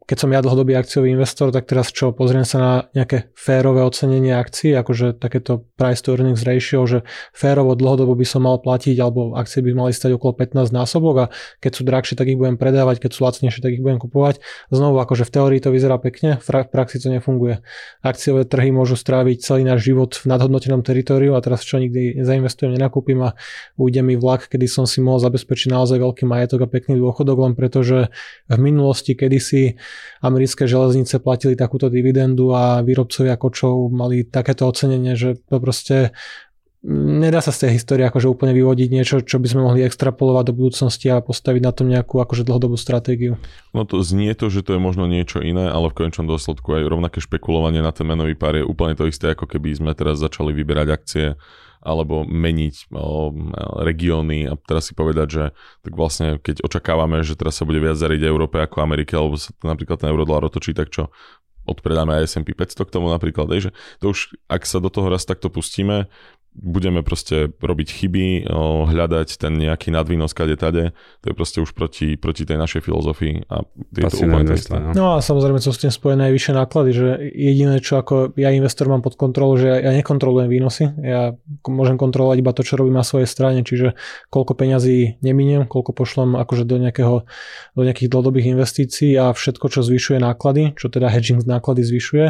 keď 0.06 0.16
som 0.16 0.30
ja 0.30 0.38
dlhodobý 0.38 0.78
akciový 0.78 1.10
investor, 1.10 1.50
tak 1.50 1.66
teraz 1.66 1.90
čo, 1.90 2.14
pozriem 2.14 2.46
sa 2.46 2.58
na 2.62 2.72
nejaké 2.94 3.34
férové 3.34 3.82
ocenenie 3.82 4.30
akcií, 4.30 4.70
akože 4.78 5.18
takéto 5.18 5.66
price 5.74 6.06
to 6.06 6.14
earnings 6.14 6.46
ratio, 6.46 6.86
že 6.86 7.02
férovo 7.34 7.74
dlhodobo 7.74 8.14
by 8.14 8.22
som 8.22 8.46
mal 8.46 8.62
platiť, 8.62 8.94
alebo 9.02 9.34
akcie 9.34 9.66
by 9.66 9.74
mali 9.74 9.90
stať 9.90 10.14
okolo 10.14 10.38
15 10.38 10.70
násobok 10.70 11.14
a 11.18 11.26
keď 11.58 11.72
sú 11.74 11.82
drahšie, 11.82 12.14
tak 12.14 12.30
ich 12.30 12.38
budem 12.38 12.54
predávať, 12.54 13.02
keď 13.02 13.10
sú 13.10 13.26
lacnejšie, 13.26 13.58
tak 13.58 13.74
ich 13.74 13.82
budem 13.82 13.98
kupovať. 13.98 14.38
Znovu, 14.70 15.02
akože 15.02 15.26
v 15.26 15.30
teórii 15.34 15.58
to 15.58 15.74
vyzerá 15.74 15.98
pekne, 15.98 16.38
v 16.38 16.46
praxi 16.70 17.02
to 17.02 17.10
nefunguje. 17.10 17.58
Akciové 18.06 18.46
trhy 18.46 18.70
môžu 18.70 18.94
stráviť 18.94 19.42
celý 19.42 19.66
náš 19.66 19.82
život 19.82 20.14
v 20.14 20.30
nadhodnotenom 20.30 20.86
teritóriu 20.86 21.34
a 21.34 21.42
teraz 21.42 21.66
čo 21.66 21.82
nikdy 21.82 22.22
nezainvestujem, 22.22 22.70
nenakúpim 22.70 23.18
a 23.18 23.34
ujde 23.74 23.98
mi 24.06 24.14
vlak, 24.14 24.46
kedy 24.46 24.70
som 24.70 24.86
si 24.86 25.02
mohol 25.02 25.18
zabezpečiť 25.18 25.74
naozaj 25.74 25.98
veľký 25.98 26.22
majetok 26.22 26.62
a 26.62 26.68
pekný 26.70 27.02
dôchodok, 27.02 27.50
len 27.50 27.58
pretože 27.58 28.14
v 28.46 28.60
minulosti 28.62 29.18
kedysi 29.18 29.55
si 29.56 29.72
americké 30.20 30.68
železnice 30.68 31.16
platili 31.24 31.56
takúto 31.56 31.88
dividendu 31.88 32.52
a 32.52 32.84
výrobcovia 32.84 33.40
kočov 33.40 33.88
mali 33.88 34.28
takéto 34.28 34.68
ocenenie, 34.68 35.16
že 35.16 35.40
to 35.48 35.56
proste 35.56 36.12
nedá 36.86 37.40
sa 37.40 37.50
z 37.50 37.66
tej 37.66 37.80
histórie 37.80 38.04
akože 38.06 38.28
úplne 38.28 38.52
vyvodiť 38.52 38.88
niečo, 38.92 39.16
čo 39.24 39.40
by 39.40 39.48
sme 39.48 39.64
mohli 39.64 39.82
extrapolovať 39.82 40.44
do 40.52 40.54
budúcnosti 40.54 41.08
a 41.10 41.24
postaviť 41.24 41.62
na 41.64 41.72
tom 41.72 41.88
nejakú 41.88 42.20
akože 42.20 42.46
dlhodobú 42.46 42.76
stratégiu. 42.76 43.40
No 43.72 43.82
to 43.88 44.04
znie 44.04 44.36
to, 44.36 44.52
že 44.52 44.62
to 44.62 44.76
je 44.76 44.80
možno 44.80 45.08
niečo 45.08 45.40
iné, 45.42 45.66
ale 45.66 45.90
v 45.90 46.04
konečnom 46.04 46.28
dôsledku 46.28 46.76
aj 46.76 46.86
rovnaké 46.86 47.18
špekulovanie 47.18 47.80
na 47.80 47.90
ten 47.90 48.06
menový 48.06 48.38
pár 48.38 48.54
je 48.60 48.62
úplne 48.62 48.94
to 48.94 49.08
isté, 49.08 49.32
ako 49.32 49.48
keby 49.48 49.74
sme 49.74 49.96
teraz 49.96 50.20
začali 50.20 50.52
vyberať 50.52 50.88
akcie 50.92 51.26
alebo 51.86 52.26
meniť 52.26 52.90
regióny 53.86 54.50
a 54.50 54.58
teraz 54.58 54.90
si 54.90 54.98
povedať, 54.98 55.28
že 55.30 55.44
tak 55.86 55.94
vlastne 55.94 56.42
keď 56.42 56.66
očakávame, 56.66 57.22
že 57.22 57.38
teraz 57.38 57.62
sa 57.62 57.64
bude 57.64 57.78
viac 57.78 57.94
zariť 57.94 58.26
Európe 58.26 58.58
ako 58.58 58.82
Amerike, 58.82 59.14
alebo 59.14 59.38
sa 59.38 59.54
napríklad 59.62 60.02
ten 60.02 60.10
eurodolár 60.10 60.50
otočí, 60.50 60.74
tak 60.74 60.90
čo? 60.90 61.14
Odpredáme 61.66 62.18
aj 62.18 62.30
S&P 62.30 62.54
500 62.54 62.86
k 62.86 62.94
tomu 62.94 63.06
napríklad, 63.10 63.46
že 63.58 63.70
to 64.02 64.10
už, 64.10 64.34
ak 64.50 64.66
sa 64.66 64.82
do 64.82 64.90
toho 64.90 65.06
raz 65.06 65.22
takto 65.22 65.46
pustíme, 65.46 66.10
budeme 66.56 67.04
proste 67.04 67.52
robiť 67.52 67.88
chyby, 67.92 68.26
hľadať 68.88 69.28
ten 69.36 69.52
nejaký 69.60 69.92
nadvýnos 69.92 70.32
kade 70.32 70.56
tade, 70.56 70.96
to 71.20 71.26
je 71.30 71.34
proste 71.36 71.58
už 71.60 71.76
proti, 71.76 72.16
proti 72.16 72.48
tej 72.48 72.56
našej 72.56 72.80
filozofii 72.80 73.44
a 73.52 73.62
je 73.92 74.02
to 74.08 74.16
úplne 74.24 74.56
to 74.56 74.72
no. 74.72 74.90
no 74.96 75.06
a 75.14 75.18
samozrejme 75.20 75.60
sú 75.60 75.76
s 75.76 75.84
tým 75.84 75.92
spojené 75.92 76.28
aj 76.28 76.32
vyššie 76.32 76.54
náklady, 76.56 76.90
že 76.96 77.06
jediné 77.32 77.76
čo 77.84 78.00
ako 78.00 78.32
ja 78.40 78.48
investor 78.50 78.88
mám 78.88 79.04
pod 79.04 79.20
kontrolou, 79.20 79.60
že 79.60 79.68
ja 79.68 79.92
nekontrolujem 79.92 80.48
výnosy, 80.48 80.84
ja 81.04 81.36
môžem 81.68 82.00
kontrolovať 82.00 82.36
iba 82.40 82.52
to, 82.56 82.64
čo 82.64 82.80
robím 82.80 82.96
na 82.96 83.04
svojej 83.04 83.28
strane, 83.28 83.60
čiže 83.60 83.92
koľko 84.32 84.56
peňazí 84.56 85.20
neminiem, 85.20 85.68
koľko 85.68 85.92
pošlem 85.92 86.40
akože 86.40 86.64
do, 86.64 86.80
nejakého, 86.80 87.28
do 87.76 87.82
nejakých 87.84 88.08
dlhodobých 88.08 88.56
investícií 88.56 89.12
a 89.20 89.36
všetko, 89.36 89.68
čo 89.68 89.84
zvyšuje 89.84 90.18
náklady, 90.24 90.72
čo 90.80 90.88
teda 90.88 91.12
hedging 91.12 91.44
náklady 91.44 91.84
zvyšuje, 91.84 92.26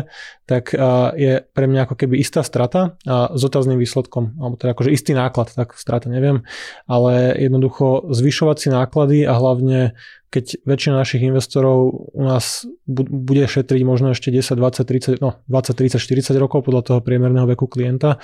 tak 0.51 0.75
je 1.15 1.33
pre 1.43 1.67
mňa 1.67 1.91
ako 1.91 1.95
keby 1.95 2.19
istá 2.19 2.43
strata 2.43 2.99
a 3.07 3.31
s 3.35 3.43
otázným 3.43 3.79
výsledkom 3.79 4.16
výsledkom, 4.17 4.41
alebo 4.41 4.55
teda 4.57 4.71
akože 4.73 4.91
istý 4.93 5.13
náklad, 5.13 5.53
tak 5.53 5.77
strata 5.77 6.09
neviem, 6.09 6.43
ale 6.89 7.37
jednoducho 7.37 8.09
zvyšovať 8.11 8.57
si 8.57 8.69
náklady 8.73 9.19
a 9.29 9.37
hlavne 9.37 9.93
keď 10.27 10.67
väčšina 10.69 11.01
našich 11.01 11.23
investorov 11.23 12.13
u 12.13 12.23
nás 12.27 12.67
bude 12.89 13.47
šetriť 13.47 13.83
možno 13.87 14.13
ešte 14.13 14.29
10, 14.29 14.59
20, 14.59 15.17
30, 15.17 15.23
no 15.23 15.41
20, 15.49 15.73
30, 15.73 16.03
40 16.03 16.37
rokov 16.37 16.67
podľa 16.67 16.83
toho 16.83 16.99
priemerného 17.01 17.47
veku 17.49 17.71
klienta, 17.71 18.21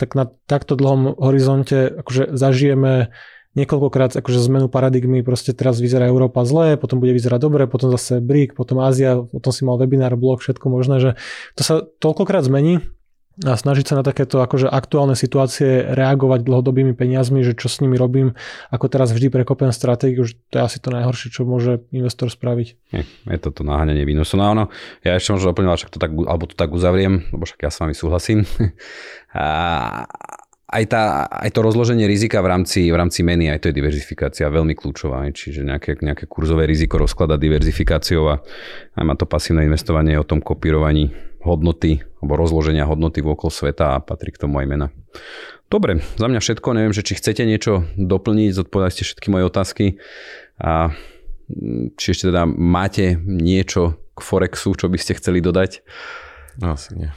tak 0.00 0.18
na 0.18 0.26
takto 0.48 0.74
dlhom 0.74 1.14
horizonte 1.20 2.02
akože 2.02 2.34
zažijeme 2.34 3.14
niekoľkokrát 3.52 4.16
akože 4.16 4.40
zmenu 4.48 4.72
paradigmy, 4.72 5.20
proste 5.20 5.52
teraz 5.52 5.76
vyzerá 5.76 6.08
Európa 6.08 6.40
zle, 6.48 6.80
potom 6.80 7.04
bude 7.04 7.12
vyzerať 7.12 7.36
dobre, 7.36 7.68
potom 7.68 7.92
zase 7.92 8.24
BRIC, 8.24 8.56
potom 8.56 8.80
Ázia, 8.80 9.20
potom 9.20 9.52
si 9.52 9.68
mal 9.68 9.76
webinár, 9.76 10.16
blog, 10.16 10.40
všetko 10.40 10.72
možné, 10.72 10.96
že 11.04 11.10
to 11.52 11.60
sa 11.60 11.84
toľkokrát 12.00 12.48
zmení, 12.48 12.80
a 13.40 13.56
snažiť 13.56 13.88
sa 13.88 13.94
na 13.96 14.04
takéto 14.04 14.44
akože 14.44 14.68
aktuálne 14.68 15.16
situácie 15.16 15.88
reagovať 15.96 16.44
dlhodobými 16.44 16.92
peniazmi, 16.92 17.40
že 17.40 17.56
čo 17.56 17.72
s 17.72 17.80
nimi 17.80 17.96
robím, 17.96 18.36
ako 18.68 18.92
teraz 18.92 19.08
vždy 19.16 19.32
prekopem 19.32 19.72
stratégiu, 19.72 20.28
že 20.28 20.36
to 20.52 20.60
je 20.60 20.62
asi 20.68 20.78
to 20.84 20.92
najhoršie, 20.92 21.32
čo 21.32 21.48
môže 21.48 21.80
investor 21.96 22.28
spraviť. 22.28 22.68
Je, 22.92 23.02
je 23.08 23.38
to 23.40 23.48
to 23.48 23.64
naháňanie 23.64 24.04
výnosu. 24.04 24.36
No 24.36 24.52
áno, 24.52 24.64
ja 25.00 25.16
ešte 25.16 25.32
možno 25.32 25.56
doplňovať, 25.56 25.78
však 25.80 25.92
to 25.96 25.98
tak, 25.98 26.12
alebo 26.12 26.44
to 26.44 26.56
tak 26.60 26.70
uzavriem, 26.76 27.24
lebo 27.32 27.48
však 27.48 27.60
ja 27.64 27.70
s 27.72 27.80
vami 27.80 27.94
súhlasím. 27.96 28.44
a, 29.32 30.04
aj, 30.68 30.84
tá, 30.92 31.24
aj 31.32 31.50
to 31.56 31.60
rozloženie 31.64 32.04
rizika 32.04 32.44
v 32.44 32.52
rámci, 32.52 32.92
v 32.92 32.96
rámci 33.00 33.24
meny, 33.24 33.48
aj 33.48 33.64
to 33.64 33.68
je 33.72 33.78
diverzifikácia 33.80 34.52
veľmi 34.52 34.76
kľúčová. 34.76 35.24
Čiže 35.32 35.64
nejaké, 35.64 36.04
nejaké 36.04 36.28
kurzové 36.28 36.68
riziko 36.68 37.00
rozklada 37.00 37.40
diverzifikáciou 37.40 38.28
a 38.28 38.44
aj 39.00 39.04
má 39.08 39.16
to 39.16 39.24
pasívne 39.24 39.64
investovanie 39.64 40.20
o 40.20 40.28
tom 40.28 40.44
kopírovaní 40.44 41.31
hodnoty 41.42 42.02
alebo 42.22 42.38
rozloženia 42.38 42.86
hodnoty 42.86 43.22
okolo 43.22 43.50
sveta 43.50 43.98
a 43.98 44.02
patrí 44.02 44.30
k 44.30 44.42
tomu 44.46 44.62
aj 44.62 44.66
mena. 44.66 44.86
Dobre, 45.72 46.04
za 46.20 46.28
mňa 46.28 46.40
všetko. 46.44 46.68
Neviem, 46.76 46.94
že 46.94 47.02
či 47.02 47.16
chcete 47.16 47.42
niečo 47.48 47.88
doplniť, 47.96 48.52
zodpovedali 48.52 48.92
ste 48.92 49.08
všetky 49.08 49.32
moje 49.32 49.48
otázky 49.48 49.84
a 50.60 50.92
mm, 51.48 51.96
či 51.96 52.06
ešte 52.12 52.28
teda 52.28 52.44
máte 52.44 53.16
niečo 53.16 53.96
k 54.12 54.20
Forexu, 54.20 54.76
čo 54.76 54.92
by 54.92 54.98
ste 55.00 55.16
chceli 55.16 55.40
dodať. 55.40 55.80
No, 56.60 56.76
asi 56.76 56.92
nie. 56.92 57.08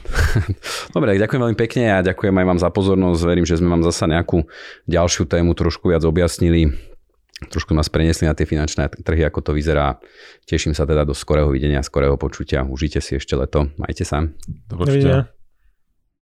Dobre, 0.96 1.20
ďakujem 1.20 1.42
veľmi 1.44 1.58
pekne 1.60 2.00
a 2.00 2.00
ďakujem 2.00 2.32
aj 2.32 2.46
vám 2.48 2.60
za 2.60 2.72
pozornosť. 2.72 3.20
Verím, 3.28 3.44
že 3.44 3.60
sme 3.60 3.68
vám 3.68 3.84
zasa 3.84 4.08
nejakú 4.08 4.48
ďalšiu 4.88 5.28
tému 5.28 5.52
trošku 5.52 5.92
viac 5.92 6.00
objasnili. 6.08 6.72
Trošku 7.36 7.76
nás 7.76 7.92
preniesli 7.92 8.24
na 8.24 8.32
tie 8.32 8.48
finančné 8.48 8.88
trhy, 9.04 9.20
ako 9.28 9.44
to 9.44 9.52
vyzerá. 9.52 10.00
Teším 10.48 10.72
sa 10.72 10.88
teda 10.88 11.04
do 11.04 11.12
skorého 11.12 11.52
videnia, 11.52 11.84
skorého 11.84 12.16
počutia. 12.16 12.64
Užite 12.64 13.04
si 13.04 13.20
ešte 13.20 13.36
leto. 13.36 13.68
Majte 13.76 14.08
sa. 14.08 14.24
Do 14.72 14.80
počutia. 14.80 15.35